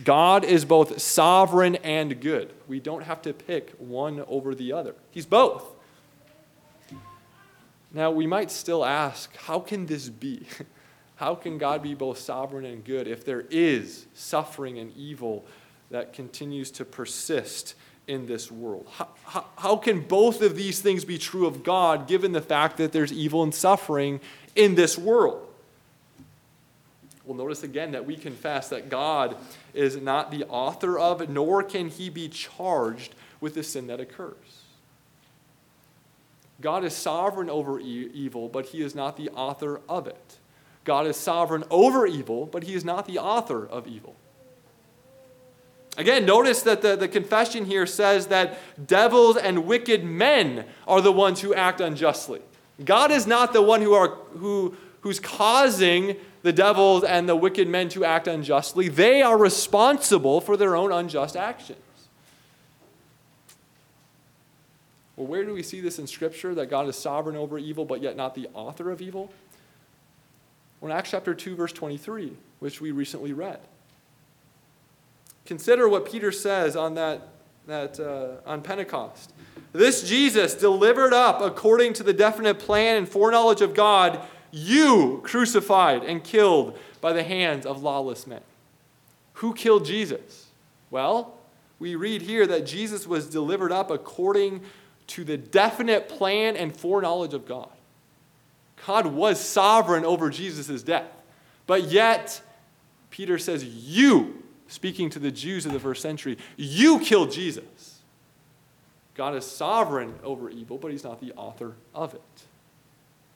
God 0.03 0.45
is 0.45 0.65
both 0.65 1.01
sovereign 1.01 1.75
and 1.77 2.19
good. 2.21 2.53
We 2.67 2.79
don't 2.79 3.03
have 3.03 3.21
to 3.23 3.33
pick 3.33 3.71
one 3.77 4.23
over 4.27 4.55
the 4.55 4.73
other, 4.73 4.95
he's 5.11 5.25
both. 5.25 5.63
Now, 7.91 8.11
we 8.11 8.27
might 8.27 8.51
still 8.51 8.85
ask, 8.85 9.35
how 9.35 9.59
can 9.59 9.87
this 9.87 10.09
be? 10.09 10.45
How 11.15 11.35
can 11.35 11.57
God 11.57 11.83
be 11.83 11.95
both 11.95 12.17
sovereign 12.17 12.63
and 12.63 12.81
good 12.81 13.05
if 13.05 13.25
there 13.25 13.41
is 13.49 14.05
suffering 14.13 14.79
and 14.79 14.95
evil 14.95 15.45
that 15.91 16.13
continues 16.13 16.71
to 16.71 16.85
persist 16.85 17.75
in 18.07 18.25
this 18.25 18.49
world? 18.49 18.87
How, 18.89 19.09
how, 19.25 19.45
how, 19.57 19.75
can 19.75 19.99
both 19.99 20.41
of 20.41 20.55
these 20.55 20.79
things 20.79 21.03
be 21.03 21.17
true 21.17 21.45
of 21.45 21.61
God 21.61 22.07
given 22.07 22.31
the 22.31 22.39
fact 22.39 22.77
that 22.77 22.93
there's 22.93 23.11
evil 23.11 23.43
and 23.43 23.53
suffering 23.53 24.21
in 24.55 24.75
this 24.75 24.97
world? 24.97 25.48
Well, 27.29 27.37
notice 27.37 27.61
again 27.61 27.91
that 27.91 28.07
we 28.07 28.15
confess 28.15 28.69
that 28.69 28.89
God 28.89 29.37
is 29.75 29.97
not 29.97 30.31
the 30.31 30.45
author 30.45 30.97
of, 30.97 31.29
nor 31.29 31.61
can 31.61 31.89
he 31.89 32.09
be 32.09 32.27
charged 32.27 33.13
with 33.39 33.53
the 33.53 33.61
sin 33.61 33.85
that 33.85 33.99
occurs. 33.99 34.63
God 36.59 36.83
is 36.83 36.95
sovereign 36.95 37.47
over 37.47 37.79
e- 37.79 38.09
evil, 38.15 38.49
but 38.49 38.65
he 38.65 38.81
is 38.81 38.95
not 38.95 39.15
the 39.15 39.29
author 39.29 39.79
of 39.87 40.07
it. 40.07 40.39
God 40.85 41.05
is 41.05 41.17
sovereign 41.17 41.65
over 41.69 42.07
evil, 42.07 42.47
but 42.47 42.63
he 42.63 42.73
is 42.73 42.83
not 42.83 43.05
the 43.05 43.19
author 43.19 43.63
of 43.63 43.85
evil. 43.85 44.15
Again, 45.97 46.25
notice 46.25 46.63
that 46.63 46.81
the, 46.81 46.95
the 46.95 47.07
confession 47.07 47.65
here 47.65 47.85
says 47.85 48.25
that 48.27 48.57
devils 48.87 49.37
and 49.37 49.67
wicked 49.67 50.03
men 50.03 50.65
are 50.87 50.99
the 50.99 51.11
ones 51.11 51.41
who 51.41 51.53
act 51.53 51.79
unjustly. 51.79 52.41
God 52.83 53.11
is 53.11 53.27
not 53.27 53.53
the 53.53 53.61
one 53.61 53.83
who 53.83 53.93
are, 53.93 54.15
who, 54.31 54.75
who's 55.01 55.19
causing 55.19 56.15
the 56.41 56.53
devils 56.53 57.03
and 57.03 57.27
the 57.27 57.35
wicked 57.35 57.67
men 57.67 57.89
to 57.89 58.05
act 58.05 58.27
unjustly. 58.27 58.87
They 58.87 59.21
are 59.21 59.37
responsible 59.37 60.41
for 60.41 60.55
their 60.57 60.75
own 60.75 60.91
unjust 60.91 61.35
actions. 61.35 61.79
Well, 65.15 65.27
where 65.27 65.43
do 65.43 65.53
we 65.53 65.63
see 65.63 65.81
this 65.81 65.99
in 65.99 66.07
Scripture 66.07 66.55
that 66.55 66.67
God 66.67 66.87
is 66.87 66.95
sovereign 66.95 67.35
over 67.35 67.59
evil, 67.59 67.83
but 67.83 68.01
yet 68.01 68.15
not 68.15 68.35
the 68.35 68.47
author 68.53 68.89
of 68.89 69.01
evil? 69.01 69.31
Well, 70.79 70.91
in 70.91 70.97
Acts 70.97 71.11
chapter 71.11 71.33
2, 71.33 71.55
verse 71.55 71.73
23, 71.73 72.31
which 72.59 72.79
we 72.79 72.91
recently 72.91 73.33
read. 73.33 73.59
Consider 75.45 75.89
what 75.89 76.09
Peter 76.09 76.31
says 76.31 76.77
on 76.77 76.93
that, 76.93 77.27
that 77.67 77.99
uh, 77.99 78.49
on 78.49 78.61
Pentecost. 78.61 79.33
This 79.73 80.07
Jesus 80.07 80.53
delivered 80.53 81.13
up 81.13 81.41
according 81.41 81.93
to 81.93 82.03
the 82.03 82.13
definite 82.13 82.59
plan 82.59 82.95
and 82.95 83.09
foreknowledge 83.09 83.61
of 83.61 83.73
God, 83.73 84.21
you 84.51 85.21
crucified 85.23 86.03
and 86.03 86.23
killed 86.23 86.77
by 87.01 87.13
the 87.13 87.23
hands 87.23 87.65
of 87.65 87.81
lawless 87.81 88.27
men. 88.27 88.41
Who 89.33 89.53
killed 89.53 89.85
Jesus? 89.85 90.47
Well, 90.91 91.35
we 91.79 91.95
read 91.95 92.21
here 92.21 92.45
that 92.47 92.65
Jesus 92.65 93.07
was 93.07 93.29
delivered 93.29 93.71
up 93.71 93.89
according 93.89 94.61
to 95.07 95.23
the 95.23 95.37
definite 95.37 96.09
plan 96.09 96.55
and 96.55 96.75
foreknowledge 96.75 97.33
of 97.33 97.47
God. 97.47 97.69
God 98.85 99.07
was 99.07 99.39
sovereign 99.39 100.05
over 100.05 100.29
Jesus' 100.29 100.83
death. 100.83 101.09
But 101.67 101.85
yet, 101.85 102.41
Peter 103.09 103.37
says, 103.37 103.63
You 103.63 104.43
speaking 104.67 105.09
to 105.11 105.19
the 105.19 105.31
Jews 105.31 105.65
of 105.65 105.73
the 105.73 105.79
first 105.79 106.01
century, 106.01 106.37
you 106.57 106.99
killed 106.99 107.31
Jesus. 107.31 107.99
God 109.15 109.35
is 109.35 109.45
sovereign 109.45 110.15
over 110.23 110.49
evil, 110.49 110.77
but 110.77 110.91
he's 110.91 111.03
not 111.03 111.19
the 111.19 111.33
author 111.33 111.75
of 111.93 112.13
it. 112.13 112.21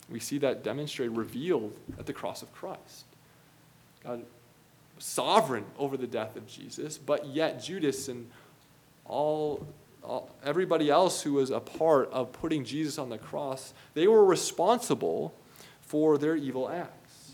We 0.09 0.19
see 0.19 0.37
that 0.39 0.63
demonstrated, 0.63 1.15
revealed 1.15 1.75
at 1.97 2.05
the 2.05 2.13
cross 2.13 2.41
of 2.41 2.53
Christ. 2.53 3.05
God 4.03 4.23
sovereign 4.99 5.65
over 5.77 5.97
the 5.97 6.07
death 6.07 6.35
of 6.35 6.47
Jesus, 6.47 6.97
but 6.97 7.27
yet 7.27 7.61
Judas 7.61 8.07
and 8.07 8.29
all, 9.05 9.67
all, 10.03 10.29
everybody 10.45 10.89
else 10.89 11.21
who 11.21 11.33
was 11.33 11.51
a 11.51 11.59
part 11.59 12.09
of 12.11 12.31
putting 12.31 12.63
Jesus 12.63 12.97
on 12.97 13.09
the 13.09 13.17
cross, 13.17 13.73
they 13.93 14.07
were 14.07 14.23
responsible 14.23 15.33
for 15.81 16.17
their 16.17 16.35
evil 16.35 16.69
acts. 16.69 17.31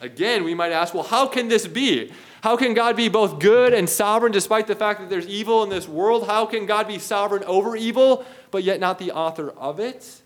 Again, 0.00 0.44
we 0.44 0.54
might 0.54 0.72
ask, 0.72 0.94
well, 0.94 1.04
how 1.04 1.26
can 1.26 1.48
this 1.48 1.66
be? 1.66 2.12
How 2.42 2.56
can 2.56 2.74
God 2.74 2.96
be 2.96 3.08
both 3.08 3.38
good 3.38 3.72
and 3.72 3.88
sovereign 3.88 4.32
despite 4.32 4.66
the 4.66 4.74
fact 4.74 5.00
that 5.00 5.08
there's 5.08 5.28
evil 5.28 5.62
in 5.62 5.68
this 5.68 5.86
world? 5.86 6.26
How 6.26 6.44
can 6.44 6.66
God 6.66 6.88
be 6.88 6.98
sovereign 6.98 7.44
over 7.44 7.76
evil, 7.76 8.24
but 8.50 8.64
yet 8.64 8.80
not 8.80 8.98
the 8.98 9.12
author 9.12 9.50
of 9.50 9.78
it? 9.78 10.22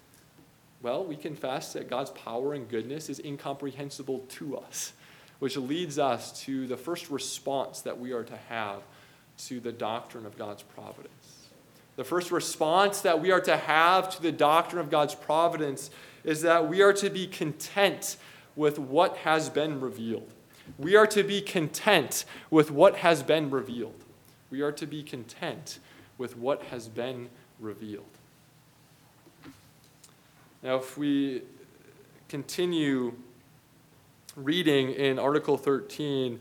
Well, 0.86 1.04
we 1.04 1.16
confess 1.16 1.72
that 1.72 1.90
God's 1.90 2.10
power 2.10 2.54
and 2.54 2.68
goodness 2.68 3.10
is 3.10 3.18
incomprehensible 3.18 4.20
to 4.20 4.56
us, 4.56 4.92
which 5.40 5.56
leads 5.56 5.98
us 5.98 6.40
to 6.42 6.68
the 6.68 6.76
first 6.76 7.10
response 7.10 7.80
that 7.80 7.98
we 7.98 8.12
are 8.12 8.22
to 8.22 8.36
have 8.48 8.82
to 9.38 9.58
the 9.58 9.72
doctrine 9.72 10.24
of 10.24 10.38
God's 10.38 10.62
providence. 10.62 11.48
The 11.96 12.04
first 12.04 12.30
response 12.30 13.00
that 13.00 13.20
we 13.20 13.32
are 13.32 13.40
to 13.40 13.56
have 13.56 14.14
to 14.14 14.22
the 14.22 14.30
doctrine 14.30 14.78
of 14.78 14.88
God's 14.88 15.16
providence 15.16 15.90
is 16.22 16.42
that 16.42 16.68
we 16.68 16.82
are 16.82 16.92
to 16.92 17.10
be 17.10 17.26
content 17.26 18.16
with 18.54 18.78
what 18.78 19.16
has 19.16 19.50
been 19.50 19.80
revealed. 19.80 20.32
We 20.78 20.94
are 20.94 21.08
to 21.08 21.24
be 21.24 21.40
content 21.40 22.24
with 22.48 22.70
what 22.70 22.94
has 22.98 23.24
been 23.24 23.50
revealed. 23.50 24.04
We 24.52 24.60
are 24.60 24.70
to 24.70 24.86
be 24.86 25.02
content 25.02 25.80
with 26.16 26.36
what 26.36 26.62
has 26.66 26.86
been 26.86 27.28
revealed. 27.58 28.15
Now, 30.66 30.78
if 30.78 30.98
we 30.98 31.42
continue 32.28 33.14
reading 34.34 34.90
in 34.90 35.16
Article 35.16 35.56
13, 35.56 36.40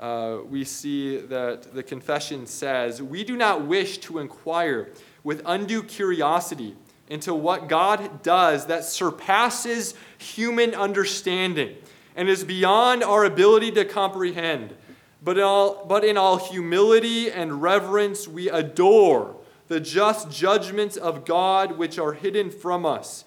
uh, 0.00 0.38
we 0.44 0.64
see 0.64 1.18
that 1.18 1.72
the 1.72 1.84
confession 1.84 2.48
says, 2.48 3.00
We 3.00 3.22
do 3.22 3.36
not 3.36 3.64
wish 3.64 3.98
to 3.98 4.18
inquire 4.18 4.90
with 5.22 5.42
undue 5.46 5.84
curiosity 5.84 6.74
into 7.08 7.32
what 7.32 7.68
God 7.68 8.24
does 8.24 8.66
that 8.66 8.84
surpasses 8.84 9.94
human 10.18 10.74
understanding 10.74 11.76
and 12.16 12.28
is 12.28 12.42
beyond 12.42 13.04
our 13.04 13.24
ability 13.24 13.70
to 13.70 13.84
comprehend. 13.84 14.74
But 15.22 15.38
in 15.38 15.44
all, 15.44 15.84
but 15.86 16.04
in 16.04 16.16
all 16.16 16.38
humility 16.38 17.30
and 17.30 17.62
reverence, 17.62 18.26
we 18.26 18.50
adore 18.50 19.36
the 19.68 19.78
just 19.78 20.28
judgments 20.28 20.96
of 20.96 21.24
God 21.24 21.78
which 21.78 22.00
are 22.00 22.14
hidden 22.14 22.50
from 22.50 22.84
us, 22.84 23.24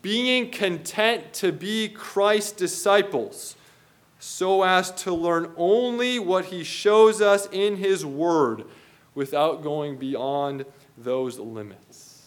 being 0.00 0.50
content 0.50 1.32
to 1.34 1.52
be 1.52 1.88
Christ's 1.88 2.52
disciples, 2.52 3.56
so 4.18 4.62
as 4.62 4.92
to 4.92 5.12
learn 5.12 5.52
only 5.56 6.18
what 6.18 6.46
he 6.46 6.62
shows 6.62 7.20
us 7.20 7.48
in 7.50 7.76
his 7.76 8.06
word 8.06 8.64
without 9.14 9.62
going 9.62 9.96
beyond 9.96 10.64
those 10.96 11.38
limits. 11.38 12.22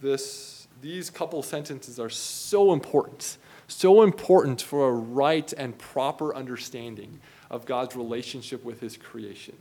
This, 0.00 0.68
these 0.80 1.10
couple 1.10 1.42
sentences 1.42 2.00
are 2.00 2.08
so 2.08 2.72
important, 2.72 3.36
so 3.66 4.02
important 4.02 4.62
for 4.62 4.88
a 4.88 4.92
right 4.92 5.52
and 5.52 5.76
proper 5.76 6.34
understanding 6.34 7.20
of 7.50 7.66
God's 7.66 7.96
relationship 7.96 8.64
with 8.64 8.80
his 8.80 8.96
creation, 8.96 9.56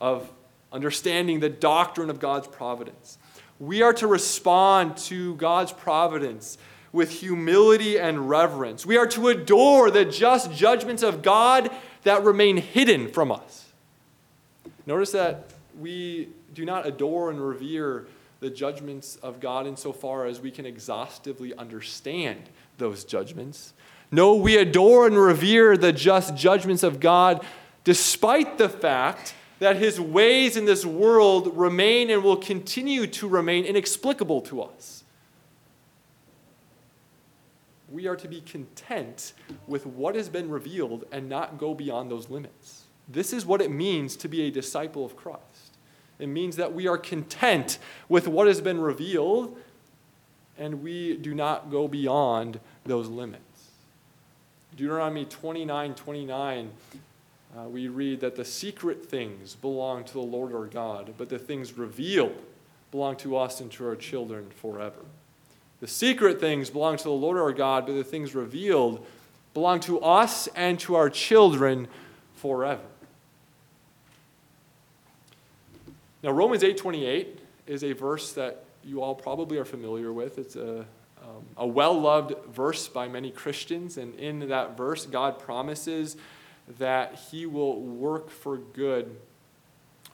of 0.00 0.30
understanding 0.72 1.40
the 1.40 1.48
doctrine 1.48 2.10
of 2.10 2.20
God's 2.20 2.46
providence. 2.46 3.18
We 3.60 3.82
are 3.82 3.92
to 3.92 4.06
respond 4.06 4.96
to 4.96 5.36
God's 5.36 5.70
providence 5.72 6.56
with 6.92 7.10
humility 7.10 7.98
and 7.98 8.28
reverence. 8.28 8.86
We 8.86 8.96
are 8.96 9.06
to 9.08 9.28
adore 9.28 9.90
the 9.90 10.06
just 10.06 10.50
judgments 10.50 11.02
of 11.02 11.22
God 11.22 11.70
that 12.02 12.24
remain 12.24 12.56
hidden 12.56 13.08
from 13.08 13.30
us. 13.30 13.70
Notice 14.86 15.12
that 15.12 15.50
we 15.78 16.30
do 16.54 16.64
not 16.64 16.86
adore 16.86 17.30
and 17.30 17.46
revere 17.46 18.06
the 18.40 18.50
judgments 18.50 19.16
of 19.16 19.40
God 19.40 19.66
insofar 19.66 20.24
as 20.24 20.40
we 20.40 20.50
can 20.50 20.64
exhaustively 20.64 21.54
understand 21.54 22.48
those 22.78 23.04
judgments. 23.04 23.74
No, 24.10 24.34
we 24.34 24.56
adore 24.56 25.06
and 25.06 25.16
revere 25.18 25.76
the 25.76 25.92
just 25.92 26.34
judgments 26.34 26.82
of 26.82 26.98
God 26.98 27.44
despite 27.84 28.56
the 28.56 28.68
fact 28.68 29.34
that 29.60 29.76
his 29.76 30.00
ways 30.00 30.56
in 30.56 30.64
this 30.64 30.84
world 30.84 31.56
remain 31.56 32.10
and 32.10 32.24
will 32.24 32.36
continue 32.36 33.06
to 33.06 33.28
remain 33.28 33.64
inexplicable 33.64 34.40
to 34.40 34.62
us. 34.62 35.04
We 37.90 38.06
are 38.06 38.16
to 38.16 38.26
be 38.26 38.40
content 38.40 39.34
with 39.66 39.84
what 39.84 40.14
has 40.14 40.28
been 40.28 40.48
revealed 40.48 41.04
and 41.12 41.28
not 41.28 41.58
go 41.58 41.74
beyond 41.74 42.10
those 42.10 42.30
limits. 42.30 42.84
This 43.08 43.32
is 43.32 43.44
what 43.44 43.60
it 43.60 43.70
means 43.70 44.16
to 44.16 44.28
be 44.28 44.42
a 44.42 44.50
disciple 44.50 45.04
of 45.04 45.16
Christ. 45.16 45.76
It 46.18 46.28
means 46.28 46.56
that 46.56 46.72
we 46.72 46.86
are 46.86 46.98
content 46.98 47.78
with 48.08 48.28
what 48.28 48.46
has 48.46 48.60
been 48.60 48.80
revealed 48.80 49.58
and 50.56 50.82
we 50.82 51.16
do 51.16 51.34
not 51.34 51.70
go 51.70 51.86
beyond 51.86 52.60
those 52.84 53.08
limits. 53.08 53.42
Deuteronomy 54.76 55.24
29 55.24 55.94
29, 55.94 56.70
uh, 57.56 57.68
we 57.68 57.88
read 57.88 58.20
that 58.20 58.36
the 58.36 58.44
secret 58.44 59.06
things 59.06 59.56
belong 59.56 60.04
to 60.04 60.12
the 60.12 60.20
Lord 60.20 60.54
our 60.54 60.66
God, 60.66 61.14
but 61.18 61.28
the 61.28 61.38
things 61.38 61.76
revealed 61.76 62.36
belong 62.90 63.16
to 63.16 63.36
us 63.36 63.60
and 63.60 63.70
to 63.72 63.86
our 63.86 63.96
children 63.96 64.50
forever. 64.56 65.00
The 65.80 65.86
secret 65.86 66.40
things 66.40 66.70
belong 66.70 66.96
to 66.98 67.04
the 67.04 67.10
Lord 67.10 67.38
our 67.38 67.52
God, 67.52 67.86
but 67.86 67.94
the 67.94 68.04
things 68.04 68.34
revealed 68.34 69.04
belong 69.54 69.80
to 69.80 70.00
us 70.00 70.46
and 70.48 70.78
to 70.80 70.94
our 70.94 71.10
children 71.10 71.88
forever. 72.34 72.82
Now, 76.22 76.30
Romans 76.32 76.62
8.28 76.62 77.38
is 77.66 77.82
a 77.82 77.92
verse 77.92 78.32
that 78.32 78.64
you 78.84 79.02
all 79.02 79.14
probably 79.14 79.58
are 79.58 79.64
familiar 79.64 80.12
with. 80.12 80.38
It's 80.38 80.56
a, 80.56 80.80
um, 81.22 81.44
a 81.56 81.66
well-loved 81.66 82.34
verse 82.52 82.88
by 82.88 83.08
many 83.08 83.30
Christians, 83.30 83.96
and 83.96 84.14
in 84.16 84.48
that 84.50 84.76
verse, 84.76 85.06
God 85.06 85.38
promises 85.38 86.16
that 86.78 87.14
he 87.30 87.46
will 87.46 87.80
work 87.80 88.30
for 88.30 88.56
good 88.56 89.16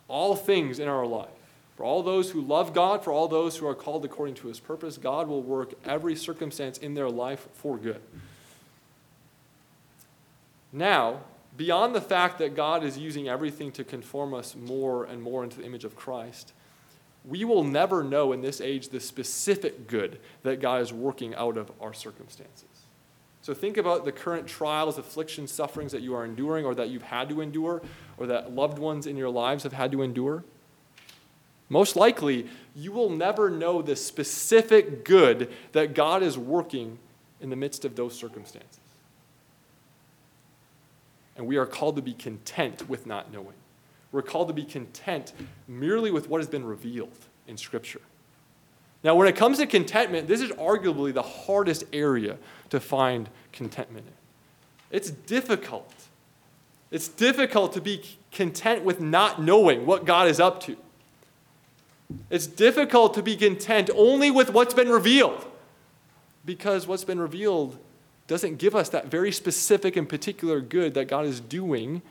all 0.09 0.37
things 0.37 0.79
in 0.79 0.89
our 0.89 1.07
life. 1.07 1.29
For 1.77 1.85
all 1.85 2.03
those 2.03 2.31
who 2.31 2.41
love 2.41 2.73
God, 2.73 3.05
for 3.05 3.13
all 3.13 3.29
those 3.29 3.57
who 3.57 3.67
are 3.67 3.75
called 3.75 4.05
according 4.05 4.37
to 4.37 4.49
his 4.49 4.61
purpose, 4.61 4.97
God 4.97 5.29
will 5.29 5.43
work 5.43 5.75
every 5.85 6.17
circumstance 6.17 6.79
in 6.79 6.95
their 6.95 7.11
life 7.11 7.49
for 7.55 7.77
good. 7.77 8.01
Now, 10.73 11.21
beyond 11.57 11.95
the 11.95 12.00
fact 12.00 12.39
that 12.39 12.54
God 12.54 12.83
is 12.83 12.97
using 12.97 13.28
everything 13.28 13.73
to 13.73 13.85
conform 13.85 14.33
us 14.33 14.57
more 14.57 15.04
and 15.04 15.23
more 15.23 15.45
into 15.45 15.59
the 15.59 15.65
image 15.65 15.85
of 15.85 15.97
Christ, 15.97 16.52
we 17.26 17.45
will 17.45 17.65
never 17.65 18.04
know 18.04 18.33
in 18.33 18.41
this 18.41 18.61
age 18.61 18.89
the 18.89 19.00
specific 19.00 19.87
good 19.87 20.19
that 20.45 20.61
God 20.61 20.80
is 20.80 20.93
working 20.93 21.35
out 21.35 21.57
of 21.57 21.71
our 21.80 21.93
circumstances. 21.93 22.75
So 23.47 23.54
think 23.54 23.76
about 23.76 24.04
the 24.04 24.11
current 24.11 24.49
trials, 24.49 24.99
afflictions, 24.99 25.52
sufferings 25.52 25.93
that 25.93 26.02
you 26.02 26.17
are 26.17 26.25
enduring 26.25 26.65
or 26.65 26.75
that 26.75 26.89
you've 26.89 27.04
had 27.04 27.28
to 27.28 27.41
endure 27.41 27.80
or 28.19 28.26
that 28.26 28.52
loved 28.52 28.80
ones 28.80 29.06
in 29.06 29.17
your 29.17 29.30
lives 29.30 29.63
have 29.63 29.73
had 29.73 29.93
to 29.93 30.02
endure. 30.02 30.43
Most 31.69 31.95
likely, 31.95 32.49
you 32.75 32.91
will 32.91 33.09
never 33.09 33.49
know 33.49 33.82
the 33.82 33.95
specific 33.95 35.04
good 35.04 35.49
that 35.71 35.95
God 35.95 36.25
is 36.25 36.37
working 36.37 36.99
in 37.41 37.49
the 37.49 37.54
midst 37.54 37.85
of 37.85 37.95
those 37.95 38.19
circumstances. 38.19 38.80
And 41.37 41.47
we 41.47 41.56
are 41.56 41.67
called 41.67 41.95
to 41.95 42.02
be 42.02 42.15
content 42.15 42.89
with 42.89 43.06
not 43.06 43.32
knowing. 43.32 43.54
We're 44.11 44.23
called 44.23 44.49
to 44.49 44.54
be 44.54 44.65
content 44.65 45.32
merely 45.69 46.11
with 46.11 46.28
what 46.28 46.41
has 46.41 46.49
been 46.49 46.65
revealed 46.65 47.26
in 47.47 47.56
Scripture. 47.56 48.00
Now, 49.04 49.15
when 49.15 49.28
it 49.28 49.37
comes 49.37 49.59
to 49.59 49.67
contentment, 49.67 50.26
this 50.26 50.41
is 50.41 50.50
arguably 50.52 51.13
the 51.13 51.23
hardest 51.23 51.85
area 51.93 52.39
to 52.71 52.80
find 52.80 53.28
contentment 53.52 54.06
in. 54.06 54.13
It's 54.91 55.11
difficult. 55.11 55.93
It's 56.91 57.09
difficult 57.09 57.73
to 57.75 57.80
be 57.80 58.02
content 58.32 58.85
with 58.85 59.00
not 59.00 59.41
knowing 59.43 59.87
what 59.87 60.04
God 60.04 60.28
is 60.28 60.41
up 60.41 60.61
to. 60.63 60.76
It's 62.30 62.47
difficult 62.47 63.15
to 63.15 63.23
be 63.23 63.37
content 63.37 63.91
only 63.95 64.30
with 64.30 64.52
what's 64.52 64.75
been 64.75 64.89
revealed 64.89 65.45
because 66.45 66.87
what's 66.87 67.04
been 67.04 67.19
revealed 67.19 67.78
doesn't 68.28 68.56
give 68.56 68.75
us 68.75 68.89
that 68.91 69.06
very 69.06 69.32
specific 69.32 69.97
and 69.97 70.09
particular 70.09 70.61
good 70.61 70.95
that 70.95 71.06
God 71.06 71.26
is 71.26 71.41
doing 71.41 72.02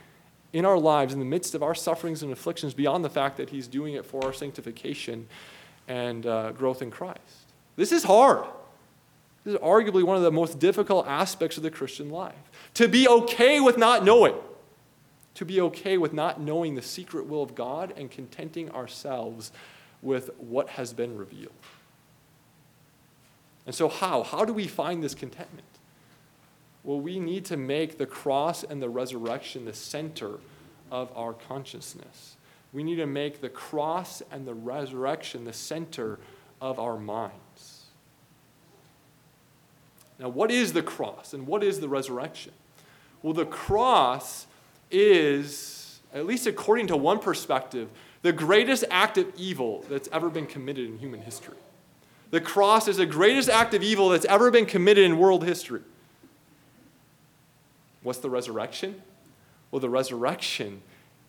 in 0.54 0.66
our 0.66 0.78
lives 0.78 1.14
in 1.14 1.20
the 1.20 1.26
midst 1.26 1.56
of 1.56 1.64
our 1.64 1.76
sufferings 1.76 2.24
and 2.24 2.32
afflictions 2.32 2.74
beyond 2.74 3.04
the 3.04 3.10
fact 3.10 3.38
that 3.38 3.50
He's 3.50 3.68
doing 3.68 3.94
it 3.94 4.06
for 4.06 4.24
our 4.24 4.34
sanctification 4.34 5.28
and 5.88 6.26
uh, 6.26 6.52
growth 6.52 6.82
in 6.82 6.92
Christ. 6.92 7.20
This 7.76 7.92
is 7.92 8.04
hard. 8.04 8.46
This 9.44 9.56
is 9.56 9.60
arguably 9.60 10.04
one 10.04 10.18
of 10.18 10.24
the 10.24 10.32
most 10.32 10.60
difficult 10.60 11.08
aspects 11.08 11.58
of 11.58 11.64
the 11.64 11.72
Christian 11.72 12.10
life. 12.10 12.36
To 12.76 12.88
be 12.88 13.08
okay 13.08 13.60
with 13.60 13.78
not 13.78 14.04
knowing, 14.04 14.36
to 15.36 15.46
be 15.46 15.62
okay 15.62 15.98
with 15.98 16.14
not 16.14 16.42
knowing 16.42 16.76
the 16.76 16.82
secret 16.82 17.28
will 17.28 17.44
of 17.44 17.54
God 17.54 17.94
and 17.96 18.10
contenting 18.10 18.72
ourselves 18.72 19.52
with 20.02 20.32
what 20.38 20.70
has 20.70 20.94
been 20.94 21.18
revealed. 21.18 21.54
And 23.66 23.74
so, 23.74 23.90
how? 23.90 24.24
How 24.24 24.46
do 24.46 24.54
we 24.54 24.68
find 24.68 25.04
this 25.04 25.16
contentment? 25.16 25.68
Well, 26.84 27.00
we 27.00 27.20
need 27.20 27.46
to 27.46 27.58
make 27.58 27.98
the 27.98 28.06
cross 28.06 28.64
and 28.64 28.82
the 28.82 28.90
resurrection 28.90 29.66
the 29.66 29.74
center 29.74 30.40
of 30.92 31.12
our 31.16 31.34
consciousness. 31.34 32.38
We 32.74 32.84
need 32.84 32.98
to 32.98 33.06
make 33.06 33.42
the 33.42 33.50
cross 33.50 34.22
and 34.32 34.46
the 34.46 34.54
resurrection 34.54 35.46
the 35.46 35.54
center 35.54 36.20
of 36.62 36.80
our 36.80 36.98
minds. 36.98 37.86
Now, 40.20 40.30
what 40.30 40.52
is 40.52 40.74
the 40.74 40.82
cross 40.82 41.34
and 41.34 41.46
what 41.46 41.64
is 41.64 41.80
the 41.80 41.90
resurrection? 41.90 42.54
Well, 43.22 43.34
the 43.34 43.46
cross 43.46 44.48
is, 44.92 46.00
at 46.14 46.26
least 46.26 46.48
according 46.48 46.88
to 46.88 46.98
one 46.98 47.20
perspective, 47.20 47.90
the 48.22 48.32
greatest 48.32 48.86
act 48.90 49.18
of 49.18 49.28
evil 49.38 49.84
that's 49.90 50.10
ever 50.12 50.30
been 50.30 50.46
committed 50.48 50.90
in 50.90 50.98
human 50.98 51.22
history. 51.22 51.58
The 52.32 52.42
cross 52.42 52.88
is 52.88 52.98
the 52.98 53.06
greatest 53.06 53.50
act 53.50 53.74
of 53.74 53.84
evil 53.84 54.10
that's 54.10 54.26
ever 54.26 54.52
been 54.52 54.66
committed 54.66 55.06
in 55.06 55.18
world 55.18 55.44
history. 55.46 55.82
What's 58.04 58.20
the 58.20 58.30
resurrection? 58.30 59.02
Well, 59.72 59.80
the 59.80 59.90
resurrection 59.90 60.82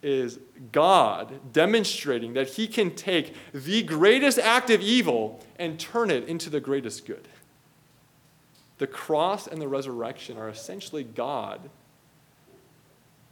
is 0.07 0.39
God 0.71 1.53
demonstrating 1.53 2.35
that 2.35 2.51
He 2.51 2.69
can 2.69 2.95
take 2.95 3.35
the 3.53 3.83
greatest 3.83 4.39
act 4.39 4.71
of 4.71 4.81
evil 4.81 5.45
and 5.59 5.81
turn 5.81 6.13
it 6.13 6.29
into 6.29 6.49
the 6.49 6.61
greatest 6.61 7.07
good. 7.07 7.27
The 8.79 8.87
cross 8.87 9.49
and 9.49 9.61
the 9.61 9.67
resurrection 9.67 10.39
are 10.39 10.49
essentially 10.49 11.03
God 11.03 11.71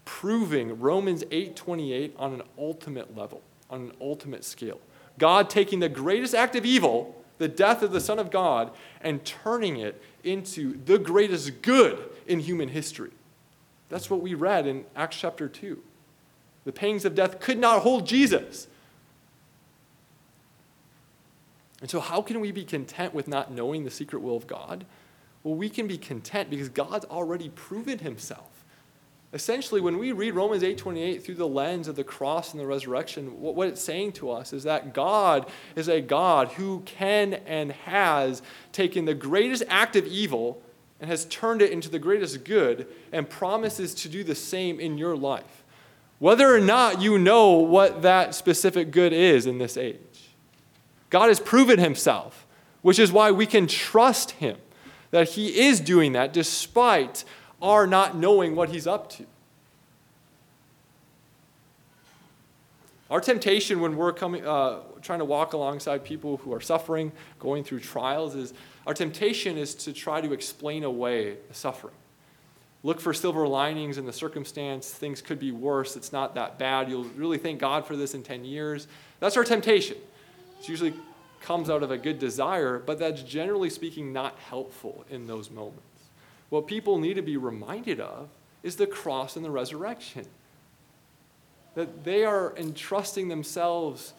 proving 0.05 0.81
Romans 0.81 1.23
8:28 1.31 2.13
on 2.19 2.35
an 2.35 2.43
ultimate 2.59 3.17
level, 3.17 3.43
on 3.71 3.83
an 3.83 3.93
ultimate 4.01 4.45
scale. 4.45 4.81
God 5.17 5.49
taking 5.49 5.79
the 5.79 5.89
greatest 5.89 6.35
act 6.35 6.57
of 6.57 6.67
evil, 6.67 7.25
the 7.39 7.47
death 7.47 7.83
of 7.83 7.93
the 7.93 8.01
Son 8.01 8.19
of 8.19 8.33
God, 8.33 8.73
and 9.01 9.25
turning 9.25 9.77
it 9.77 10.03
into 10.25 10.77
the 10.85 10.99
greatest 10.99 11.63
good 11.63 12.11
in 12.27 12.41
human 12.41 12.69
history. 12.69 13.13
That's 13.91 14.11
what 14.11 14.23
we 14.23 14.35
read 14.35 14.67
in 14.67 14.87
Acts 14.97 15.19
chapter 15.21 15.49
2. 15.49 15.81
The 16.65 16.73
pangs 16.73 17.05
of 17.05 17.15
death 17.15 17.41
could 17.41 17.59
not 17.59 17.83
hold 17.83 18.07
Jesus. 18.07 18.69
And 21.81 21.91
so, 21.91 22.01
how 22.01 22.23
can 22.23 22.41
we 22.41 22.53
be 22.53 22.65
content 22.65 23.13
with 23.13 23.29
not 23.29 23.53
knowing 23.53 23.85
the 23.85 23.91
secret 23.91 24.21
will 24.21 24.37
of 24.37 24.47
God? 24.47 24.87
well, 25.45 25.55
we 25.55 25.69
can 25.69 25.87
be 25.87 25.99
content 25.99 26.51
because 26.51 26.71
God's 26.71 27.05
already 27.05 27.51
proven 27.51 27.99
himself. 27.99 28.65
Essentially, 29.35 29.81
when 29.81 29.99
we 29.99 30.13
read 30.13 30.35
Romans 30.35 30.63
8:28 30.63 31.23
through 31.23 31.35
the 31.35 31.47
lens 31.47 31.87
of 31.87 31.97
the 31.97 32.05
cross 32.05 32.53
and 32.53 32.61
the 32.61 32.67
resurrection, 32.67 33.41
what, 33.41 33.55
what 33.55 33.69
it's 33.69 33.83
saying 33.83 34.13
to 34.13 34.31
us 34.31 34.53
is 34.53 34.63
that 34.63 34.95
God 34.95 35.49
is 35.77 35.89
a 35.89 36.01
God 36.01 36.53
who 36.53 36.81
can 36.87 37.35
and 37.35 37.73
has 37.73 38.43
taken 38.73 39.05
the 39.05 39.15
greatest 39.15 39.65
act 39.69 39.97
of 39.97 40.07
evil 40.07 40.63
and 41.01 41.11
has 41.11 41.27
turned 41.27 41.61
it 41.61 41.73
into 41.73 41.91
the 41.91 41.99
greatest 41.99 42.45
good 42.45 42.87
and 43.13 43.29
promises 43.29 43.93
to 43.95 44.09
do 44.09 44.25
the 44.25 44.37
same 44.37 44.81
in 44.81 44.97
your 44.97 45.17
life. 45.17 45.64
Whether 46.19 46.55
or 46.55 46.61
not 46.61 47.01
you 47.01 47.19
know 47.19 47.53
what 47.53 48.03
that 48.03 48.35
specific 48.35 48.91
good 48.91 49.13
is 49.13 49.47
in 49.47 49.59
this 49.59 49.77
age. 49.77 49.99
God 51.11 51.29
has 51.29 51.41
proven 51.41 51.79
himself, 51.79 52.47
which 52.83 52.99
is 52.99 53.13
why 53.13 53.31
we 53.31 53.47
can 53.47 53.67
trust 53.67 54.33
him 54.33 54.57
that 55.11 55.31
he 55.31 55.61
is 55.67 55.81
doing 55.81 56.13
that 56.13 56.33
despite 56.33 57.25
our 57.63 57.87
not 57.87 58.17
knowing 58.17 58.57
what 58.57 58.71
he's 58.71 58.87
up 58.87 59.11
to. 59.11 59.25
Our 63.11 63.21
temptation 63.21 63.81
when 63.81 63.97
we're 63.97 64.13
coming, 64.13 64.45
uh, 64.45 64.81
trying 65.03 65.21
to 65.21 65.25
walk 65.25 65.53
alongside 65.53 66.05
people 66.05 66.39
who 66.39 66.53
are 66.53 66.61
suffering, 66.61 67.13
going 67.39 67.63
through 67.63 67.81
trials, 67.81 68.35
is 68.35 68.55
our 68.87 68.95
temptation 68.95 69.57
is 69.57 69.75
to 69.77 69.93
try 69.93 70.21
to 70.21 70.33
explain 70.33 70.83
away 70.83 71.37
the 71.49 71.55
suffering. 71.55 71.95
Look 72.85 73.01
for 73.01 73.15
silver 73.15 73.49
linings 73.49 73.97
in 73.97 74.05
the 74.05 74.13
circumstance. 74.13 74.91
Things 74.91 75.23
could 75.23 75.39
be 75.39 75.51
worse. 75.51 75.97
It's 75.97 76.13
not 76.13 76.35
that 76.35 76.59
bad. 76.59 76.91
You'll 76.91 77.05
really 77.17 77.39
thank 77.39 77.59
God 77.59 77.87
for 77.87 77.97
this 77.97 78.15
in 78.15 78.23
10 78.23 78.45
years. 78.45 78.87
That's 79.21 79.39
our 79.39 79.45
temptation. 79.45 79.97
It 80.61 80.69
usually 80.69 80.93
comes 81.41 81.71
out 81.71 81.83
of 81.83 81.91
a 81.91 81.97
good 81.97 82.19
desire, 82.19 82.79
but 82.79 82.99
that's 82.99 83.23
generally 83.23 83.71
speaking 83.71 84.13
not 84.13 84.39
helpful 84.39 85.07
in 85.09 85.27
those 85.27 85.51
moments. 85.51 85.81
What 86.51 86.67
people 86.67 86.99
need 86.99 87.15
to 87.15 87.23
be 87.23 87.39
reminded 87.39 88.01
of 88.01 88.29
is 88.63 88.77
the 88.77 88.87
cross 88.87 89.35
and 89.35 89.45
the 89.45 89.51
resurrection. 89.51 90.27
That 91.75 92.05
they 92.05 92.25
are 92.25 92.55
entrusting 92.57 93.29
themselves 93.29 94.13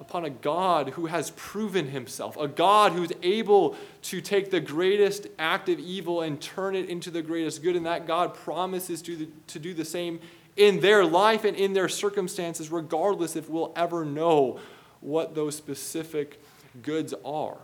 upon 0.00 0.24
a 0.24 0.30
God 0.30 0.90
who 0.90 1.06
has 1.06 1.30
proven 1.32 1.88
himself, 1.88 2.36
a 2.36 2.46
God 2.48 2.92
who's 2.92 3.12
able 3.22 3.76
to 4.02 4.20
take 4.20 4.50
the 4.50 4.60
greatest 4.60 5.26
act 5.38 5.68
of 5.68 5.78
evil 5.78 6.22
and 6.22 6.40
turn 6.40 6.76
it 6.76 6.88
into 6.88 7.10
the 7.10 7.22
greatest 7.22 7.62
good. 7.62 7.76
And 7.76 7.86
that 7.86 8.06
God 8.06 8.34
promises 8.34 9.02
to, 9.02 9.16
the, 9.16 9.28
to 9.48 9.58
do 9.58 9.74
the 9.74 9.84
same 9.84 10.20
in 10.56 10.80
their 10.80 11.04
life 11.04 11.44
and 11.44 11.56
in 11.56 11.72
their 11.72 11.88
circumstances, 11.88 12.70
regardless 12.70 13.36
if 13.36 13.48
we'll 13.48 13.72
ever 13.76 14.04
know 14.04 14.60
what 15.00 15.34
those 15.34 15.56
specific 15.56 16.40
goods 16.82 17.14
are. 17.24 17.56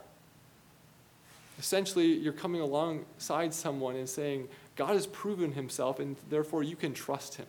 Essentially, 1.59 2.07
you're 2.07 2.33
coming 2.33 2.61
alongside 2.61 3.55
someone 3.55 3.97
and 3.97 4.09
saying, 4.09 4.49
God 4.77 4.95
has 4.95 5.07
proven 5.07 5.53
himself, 5.53 6.01
and 6.01 6.17
therefore 6.29 6.63
you 6.63 6.75
can 6.75 6.95
trust 6.95 7.37
him. 7.37 7.47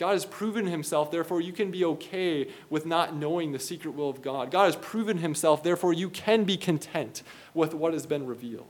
God 0.00 0.12
has 0.12 0.24
proven 0.24 0.66
himself, 0.66 1.10
therefore 1.10 1.42
you 1.42 1.52
can 1.52 1.70
be 1.70 1.84
okay 1.84 2.48
with 2.70 2.86
not 2.86 3.14
knowing 3.14 3.52
the 3.52 3.58
secret 3.58 3.90
will 3.90 4.08
of 4.08 4.22
God. 4.22 4.50
God 4.50 4.64
has 4.64 4.76
proven 4.76 5.18
himself, 5.18 5.62
therefore 5.62 5.92
you 5.92 6.08
can 6.08 6.44
be 6.44 6.56
content 6.56 7.22
with 7.52 7.74
what 7.74 7.92
has 7.92 8.06
been 8.06 8.26
revealed. 8.26 8.64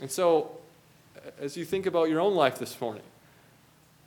And 0.00 0.10
so, 0.10 0.50
as 1.38 1.56
you 1.56 1.64
think 1.64 1.86
about 1.86 2.08
your 2.08 2.18
own 2.18 2.34
life 2.34 2.58
this 2.58 2.80
morning, 2.80 3.04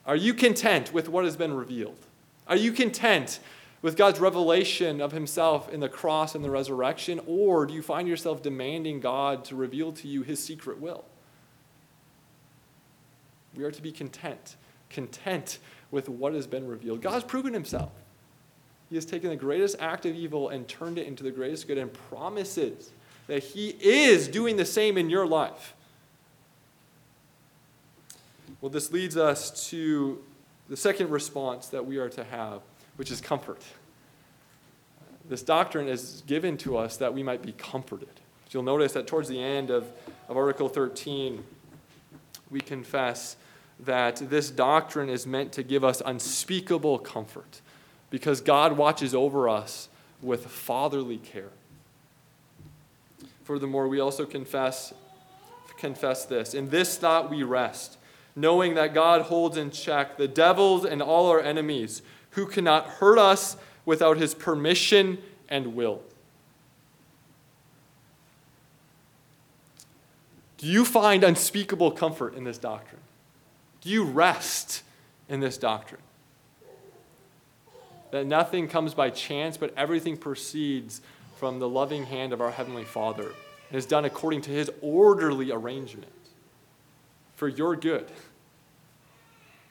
are 0.05 0.17
you 0.17 0.33
content 0.33 0.93
with 0.93 1.07
what 1.07 1.23
has 1.23 1.37
been 1.37 1.53
revealed? 1.53 2.05
Are 2.45 2.57
you 2.57 2.73
content 2.73 3.39
with 3.81 3.95
God's 3.95 4.19
revelation 4.19 4.99
of 4.99 5.13
himself 5.13 5.69
in 5.69 5.79
the 5.79 5.87
cross 5.87 6.35
and 6.35 6.43
the 6.43 6.51
resurrection? 6.51 7.21
Or 7.25 7.65
do 7.65 7.73
you 7.73 7.81
find 7.81 8.09
yourself 8.09 8.43
demanding 8.43 8.99
God 8.99 9.45
to 9.45 9.55
reveal 9.55 9.93
to 9.93 10.07
you 10.09 10.23
his 10.23 10.43
secret 10.43 10.81
will? 10.81 11.05
We 13.55 13.63
are 13.63 13.71
to 13.71 13.81
be 13.81 13.93
content, 13.93 14.57
content 14.89 15.59
with 15.91 16.09
what 16.09 16.33
has 16.33 16.47
been 16.47 16.67
revealed. 16.67 17.01
God 17.01 17.13
has 17.13 17.23
proven 17.23 17.53
himself. 17.53 17.91
He 18.89 18.95
has 18.95 19.05
taken 19.05 19.29
the 19.29 19.35
greatest 19.35 19.75
act 19.79 20.05
of 20.05 20.15
evil 20.15 20.49
and 20.49 20.67
turned 20.67 20.97
it 20.97 21.07
into 21.07 21.23
the 21.23 21.31
greatest 21.31 21.67
good 21.67 21.77
and 21.77 21.91
promises 21.91 22.91
that 23.27 23.43
he 23.43 23.75
is 23.81 24.27
doing 24.27 24.55
the 24.55 24.65
same 24.65 24.97
in 24.97 25.09
your 25.09 25.27
life. 25.27 25.73
Well, 28.61 28.69
this 28.69 28.91
leads 28.91 29.17
us 29.17 29.69
to 29.69 30.23
the 30.69 30.77
second 30.77 31.09
response 31.09 31.67
that 31.67 31.85
we 31.85 31.97
are 31.97 32.09
to 32.09 32.23
have 32.23 32.61
which 32.97 33.11
is 33.11 33.21
comfort. 33.21 33.61
This 35.29 35.43
doctrine 35.43 35.87
is 35.87 36.23
given 36.25 36.57
to 36.57 36.77
us 36.77 36.97
that 36.97 37.13
we 37.13 37.23
might 37.23 37.41
be 37.41 37.53
comforted. 37.53 38.09
You'll 38.49 38.63
notice 38.63 38.93
that 38.93 39.07
towards 39.07 39.29
the 39.29 39.41
end 39.41 39.69
of, 39.69 39.91
of 40.27 40.37
Article 40.37 40.67
13, 40.67 41.43
we 42.49 42.59
confess 42.61 43.35
that 43.79 44.29
this 44.29 44.49
doctrine 44.49 45.09
is 45.09 45.27
meant 45.27 45.51
to 45.53 45.63
give 45.63 45.83
us 45.83 46.01
unspeakable 46.05 46.99
comfort 46.99 47.61
because 48.09 48.41
God 48.41 48.77
watches 48.77 49.13
over 49.13 49.47
us 49.47 49.89
with 50.21 50.47
fatherly 50.47 51.17
care. 51.17 51.51
Furthermore, 53.43 53.87
we 53.87 53.99
also 53.99 54.25
confess, 54.25 54.93
confess 55.77 56.25
this 56.25 56.53
In 56.53 56.69
this 56.69 56.97
thought 56.97 57.29
we 57.29 57.43
rest, 57.43 57.97
knowing 58.35 58.75
that 58.75 58.93
God 58.93 59.23
holds 59.23 59.57
in 59.57 59.71
check 59.71 60.17
the 60.17 60.27
devils 60.27 60.85
and 60.85 61.01
all 61.01 61.27
our 61.27 61.41
enemies 61.41 62.01
who 62.31 62.45
cannot 62.45 62.85
hurt 62.85 63.17
us 63.17 63.57
without 63.85 64.17
his 64.17 64.33
permission 64.33 65.17
and 65.49 65.75
will. 65.75 66.01
Do 70.57 70.67
you 70.67 70.83
find 70.83 71.23
unspeakable 71.23 71.91
comfort 71.91 72.33
in 72.33 72.43
this 72.43 72.57
doctrine? 72.57 73.01
Do 73.87 73.93
you 73.93 74.03
rest 74.03 74.83
in 75.29 75.39
this 75.39 75.57
doctrine? 75.57 76.01
That 78.11 78.27
nothing 78.27 78.67
comes 78.67 78.93
by 78.93 79.09
chance, 79.11 79.55
but 79.55 79.73
everything 79.77 80.17
proceeds 80.17 80.99
from 81.37 81.59
the 81.59 81.69
loving 81.69 82.05
hand 82.05 82.33
of 82.33 82.41
our 82.41 82.51
Heavenly 82.51 82.83
Father 82.83 83.31
and 83.69 83.77
is 83.77 83.85
done 83.85 84.03
according 84.03 84.41
to 84.41 84.51
His 84.51 84.69
orderly 84.81 85.53
arrangement 85.53 86.11
for 87.37 87.47
your 87.47 87.77
good. 87.77 88.11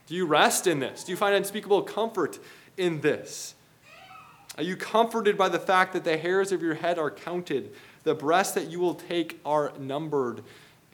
Do 0.07 0.15
you 0.15 0.25
rest 0.25 0.67
in 0.67 0.81
this? 0.81 1.05
Do 1.05 1.13
you 1.13 1.17
find 1.19 1.35
unspeakable 1.35 1.83
comfort 1.83 2.39
in 2.79 3.03
this? 3.03 3.55
Are 4.57 4.65
you 4.65 4.77
comforted 4.77 5.37
by 5.37 5.51
the 5.51 5.59
fact 5.59 5.93
that 5.93 6.05
the 6.05 6.17
hairs 6.17 6.53
of 6.53 6.63
your 6.63 6.77
head 6.77 6.99
are 6.99 7.11
counted, 7.11 7.75
the 8.05 8.15
breaths 8.15 8.53
that 8.53 8.71
you 8.71 8.81
will 8.81 8.95
take 8.95 9.39
are 9.45 9.75
numbered, 9.79 10.43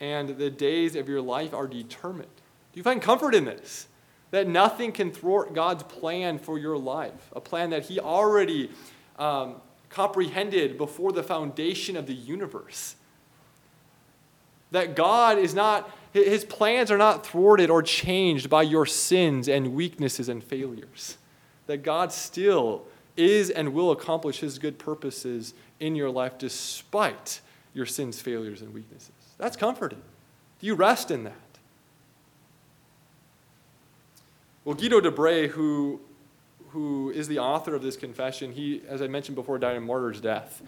and 0.01 0.37
the 0.37 0.49
days 0.49 0.97
of 0.97 1.07
your 1.07 1.21
life 1.21 1.53
are 1.53 1.67
determined? 1.67 2.27
Do 2.73 2.79
you 2.79 2.83
find 2.83 3.01
comfort 3.01 3.35
in 3.35 3.45
this? 3.45 3.87
That 4.31 4.47
nothing 4.47 4.91
can 4.91 5.11
thwart 5.11 5.53
God's 5.53 5.83
plan 5.83 6.39
for 6.39 6.57
your 6.57 6.77
life, 6.77 7.29
a 7.35 7.41
plan 7.41 7.69
that 7.69 7.83
He 7.83 7.99
already 7.99 8.71
um, 9.19 9.55
comprehended 9.89 10.77
before 10.77 11.11
the 11.11 11.23
foundation 11.23 11.95
of 11.95 12.07
the 12.07 12.15
universe. 12.15 12.95
That 14.71 14.95
God 14.95 15.37
is 15.37 15.53
not 15.53 15.89
his 16.13 16.45
plans 16.45 16.91
are 16.91 16.97
not 16.97 17.25
thwarted 17.25 17.71
or 17.71 17.81
changed 17.81 18.49
by 18.49 18.61
your 18.61 18.85
sins 18.85 19.49
and 19.49 19.73
weaknesses 19.73 20.29
and 20.29 20.43
failures. 20.43 21.17
That 21.65 21.81
God 21.81 22.13
still 22.13 22.83
is 23.17 23.49
and 23.49 23.73
will 23.73 23.91
accomplish 23.91 24.39
his 24.39 24.59
good 24.59 24.77
purposes 24.77 25.55
in 25.79 25.95
your 25.95 26.11
life 26.11 26.37
despite 26.37 27.41
your 27.73 27.87
sins, 27.87 28.21
failures, 28.21 28.61
and 28.61 28.73
weaknesses. 28.73 29.11
That's 29.39 29.57
comforting. 29.57 30.01
Do 30.59 30.67
you 30.67 30.75
rest 30.75 31.09
in 31.09 31.23
that? 31.23 31.33
Well, 34.65 34.75
Guido 34.75 35.01
de 35.01 35.11
Brès, 35.11 35.49
who, 35.49 35.99
who 36.69 37.09
is 37.09 37.27
the 37.27 37.39
author 37.39 37.75
of 37.75 37.81
this 37.81 37.97
confession, 37.97 38.53
he, 38.53 38.81
as 38.87 39.01
I 39.01 39.07
mentioned 39.07 39.35
before, 39.35 39.59
died 39.59 39.75
a 39.75 39.81
martyr's 39.81 40.21
death. 40.21 40.61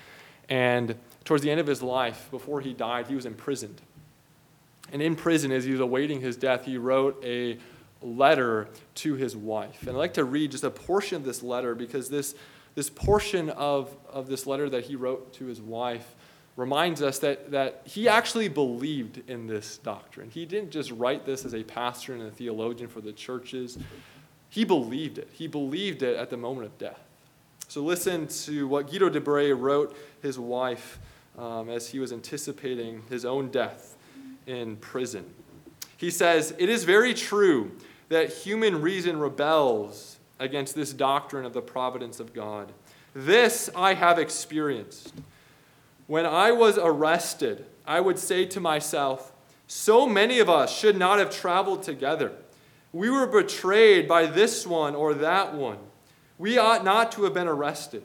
And 0.50 0.96
towards 1.24 1.44
the 1.44 1.50
end 1.50 1.62
of 1.62 1.68
his 1.68 1.82
life, 1.82 2.28
before 2.30 2.60
he 2.60 2.74
died, 2.74 3.08
he 3.08 3.16
was 3.16 3.26
imprisoned. 3.26 3.82
And 4.92 5.02
in 5.02 5.16
prison, 5.16 5.50
as 5.54 5.64
he 5.64 5.72
was 5.72 5.80
awaiting 5.80 6.20
his 6.20 6.36
death, 6.36 6.66
he 6.66 6.78
wrote 6.78 7.24
a 7.24 7.58
letter 8.02 8.68
to 8.96 9.14
his 9.14 9.34
wife. 9.36 9.84
And 9.84 9.92
I'd 9.92 9.96
like 9.96 10.14
to 10.16 10.26
read 10.26 10.52
just 10.52 10.66
a 10.66 10.70
portion 10.70 11.16
of 11.16 11.24
this 11.24 11.42
letter 11.42 11.74
because 11.74 12.10
this, 12.10 12.36
this 12.76 12.90
portion 12.90 13.50
of, 13.50 13.96
of 14.12 14.28
this 14.28 14.46
letter 14.46 14.70
that 14.72 14.84
he 14.84 14.98
wrote 14.98 15.32
to 15.36 15.46
his 15.46 15.62
wife 15.62 16.16
reminds 16.56 17.02
us 17.02 17.20
that, 17.20 17.52
that 17.52 17.82
he 17.86 18.08
actually 18.08 18.48
believed 18.48 19.30
in 19.30 19.48
this 19.48 19.78
doctrine. 19.78 20.30
He 20.30 20.46
didn't 20.46 20.72
just 20.72 20.92
write 20.92 21.26
this 21.26 21.44
as 21.44 21.54
a 21.54 21.64
pastor 21.64 22.14
and 22.14 22.24
a 22.24 22.32
theologian 22.32 22.88
for 22.90 23.02
the 23.02 23.12
churches, 23.12 23.78
he 24.50 24.64
believed 24.64 25.18
it. 25.18 25.30
He 25.34 25.48
believed 25.48 26.02
it 26.02 26.16
at 26.16 26.30
the 26.30 26.38
moment 26.38 26.68
of 26.68 26.78
death. 26.78 27.00
So 27.68 27.82
listen 27.82 28.28
to 28.28 28.68
what 28.68 28.90
Guido 28.90 29.10
de 29.10 29.20
Brès 29.20 29.60
wrote 29.60 29.98
his 30.22 30.40
wife 30.40 31.00
um, 31.38 31.70
as 31.70 31.90
he 31.90 32.00
was 32.00 32.14
anticipating 32.14 33.02
his 33.10 33.26
own 33.26 33.50
death 33.50 33.98
in 34.48 34.78
prison. 34.78 35.26
He 35.98 36.10
says, 36.10 36.54
It 36.58 36.70
is 36.70 36.84
very 36.84 37.14
true 37.14 37.72
that 38.10 38.32
human 38.32 38.82
reason 38.82 39.20
rebels 39.20 40.20
against 40.40 40.76
this 40.76 40.94
doctrine 40.94 41.46
of 41.46 41.54
the 41.54 41.62
providence 41.62 42.20
of 42.20 42.34
God. 42.34 42.72
This 43.14 43.70
I 43.76 43.94
have 43.94 44.20
experienced. 44.20 45.14
When 46.08 46.26
I 46.26 46.52
was 46.52 46.78
arrested, 46.78 47.66
I 47.86 48.00
would 48.00 48.20
say 48.20 48.46
to 48.46 48.60
myself, 48.60 49.34
So 49.68 50.08
many 50.08 50.40
of 50.40 50.50
us 50.50 50.76
should 50.76 50.98
not 50.98 51.20
have 51.20 51.30
traveled 51.30 51.84
together. 51.84 52.32
We 52.94 53.10
were 53.10 53.28
betrayed 53.28 54.08
by 54.08 54.26
this 54.26 54.66
one 54.66 54.96
or 54.96 55.14
that 55.16 55.54
one. 55.54 55.80
We 56.38 56.58
ought 56.58 56.84
not 56.84 57.12
to 57.14 57.24
have 57.24 57.34
been 57.34 57.48
arrested. 57.48 58.04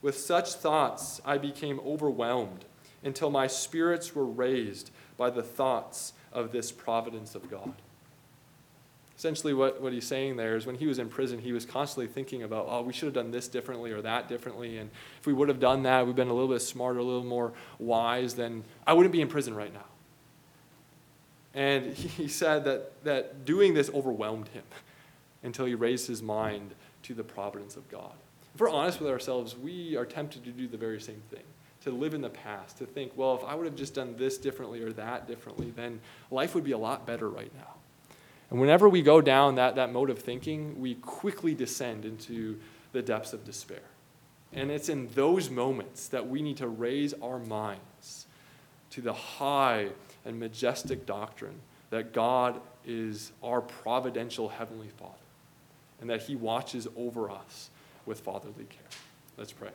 With 0.00 0.18
such 0.18 0.54
thoughts, 0.54 1.20
I 1.24 1.38
became 1.38 1.80
overwhelmed 1.86 2.64
until 3.04 3.30
my 3.30 3.46
spirits 3.46 4.14
were 4.14 4.24
raised 4.24 4.90
by 5.16 5.30
the 5.30 5.42
thoughts 5.42 6.12
of 6.32 6.50
this 6.50 6.72
providence 6.72 7.34
of 7.34 7.50
God. 7.50 7.74
Essentially, 9.16 9.54
what, 9.54 9.80
what 9.80 9.92
he's 9.92 10.06
saying 10.06 10.36
there 10.36 10.56
is 10.56 10.66
when 10.66 10.76
he 10.76 10.86
was 10.86 10.98
in 10.98 11.08
prison, 11.08 11.38
he 11.38 11.52
was 11.52 11.64
constantly 11.66 12.12
thinking 12.12 12.42
about, 12.42 12.66
oh, 12.68 12.82
we 12.82 12.92
should 12.92 13.06
have 13.06 13.14
done 13.14 13.30
this 13.30 13.46
differently 13.46 13.92
or 13.92 14.02
that 14.02 14.28
differently. 14.28 14.78
And 14.78 14.90
if 15.20 15.26
we 15.26 15.32
would 15.32 15.48
have 15.48 15.60
done 15.60 15.82
that, 15.84 16.06
we've 16.06 16.16
been 16.16 16.28
a 16.28 16.34
little 16.34 16.48
bit 16.48 16.60
smarter, 16.60 16.98
a 16.98 17.04
little 17.04 17.24
more 17.24 17.52
wise, 17.78 18.34
then 18.34 18.64
I 18.86 18.94
wouldn't 18.94 19.12
be 19.12 19.20
in 19.20 19.28
prison 19.28 19.54
right 19.54 19.72
now. 19.72 19.84
And 21.54 21.94
he 21.94 22.28
said 22.28 22.64
that, 22.64 23.04
that 23.04 23.44
doing 23.44 23.74
this 23.74 23.90
overwhelmed 23.90 24.48
him 24.48 24.64
until 25.42 25.66
he 25.66 25.74
raised 25.74 26.08
his 26.08 26.22
mind 26.22 26.74
to 27.04 27.14
the 27.14 27.24
providence 27.24 27.76
of 27.76 27.88
God. 27.90 28.12
If 28.54 28.60
we're 28.60 28.70
honest 28.70 29.00
with 29.00 29.10
ourselves, 29.10 29.56
we 29.56 29.96
are 29.96 30.04
tempted 30.04 30.44
to 30.44 30.50
do 30.50 30.66
the 30.66 30.76
very 30.76 31.00
same 31.00 31.22
thing 31.30 31.42
to 31.82 31.90
live 31.90 32.14
in 32.14 32.20
the 32.20 32.30
past, 32.30 32.78
to 32.78 32.86
think, 32.86 33.12
well, 33.16 33.34
if 33.34 33.44
I 33.44 33.54
would 33.54 33.66
have 33.66 33.74
just 33.74 33.94
done 33.94 34.14
this 34.16 34.38
differently 34.38 34.82
or 34.82 34.92
that 34.92 35.26
differently, 35.26 35.72
then 35.74 36.00
life 36.30 36.54
would 36.54 36.64
be 36.64 36.72
a 36.72 36.78
lot 36.78 37.06
better 37.06 37.28
right 37.28 37.50
now. 37.56 37.74
And 38.52 38.60
whenever 38.60 38.86
we 38.86 39.00
go 39.00 39.22
down 39.22 39.54
that, 39.54 39.76
that 39.76 39.94
mode 39.94 40.10
of 40.10 40.18
thinking, 40.18 40.78
we 40.78 40.96
quickly 40.96 41.54
descend 41.54 42.04
into 42.04 42.60
the 42.92 43.00
depths 43.00 43.32
of 43.32 43.46
despair. 43.46 43.80
And 44.52 44.70
it's 44.70 44.90
in 44.90 45.08
those 45.14 45.48
moments 45.48 46.08
that 46.08 46.28
we 46.28 46.42
need 46.42 46.58
to 46.58 46.68
raise 46.68 47.14
our 47.14 47.38
minds 47.38 48.26
to 48.90 49.00
the 49.00 49.14
high 49.14 49.88
and 50.26 50.38
majestic 50.38 51.06
doctrine 51.06 51.60
that 51.88 52.12
God 52.12 52.60
is 52.84 53.32
our 53.42 53.62
providential 53.62 54.50
Heavenly 54.50 54.90
Father 54.98 55.14
and 56.02 56.10
that 56.10 56.20
He 56.20 56.36
watches 56.36 56.86
over 56.94 57.30
us 57.30 57.70
with 58.04 58.20
fatherly 58.20 58.66
care. 58.68 59.00
Let's 59.38 59.52
pray. 59.52 59.70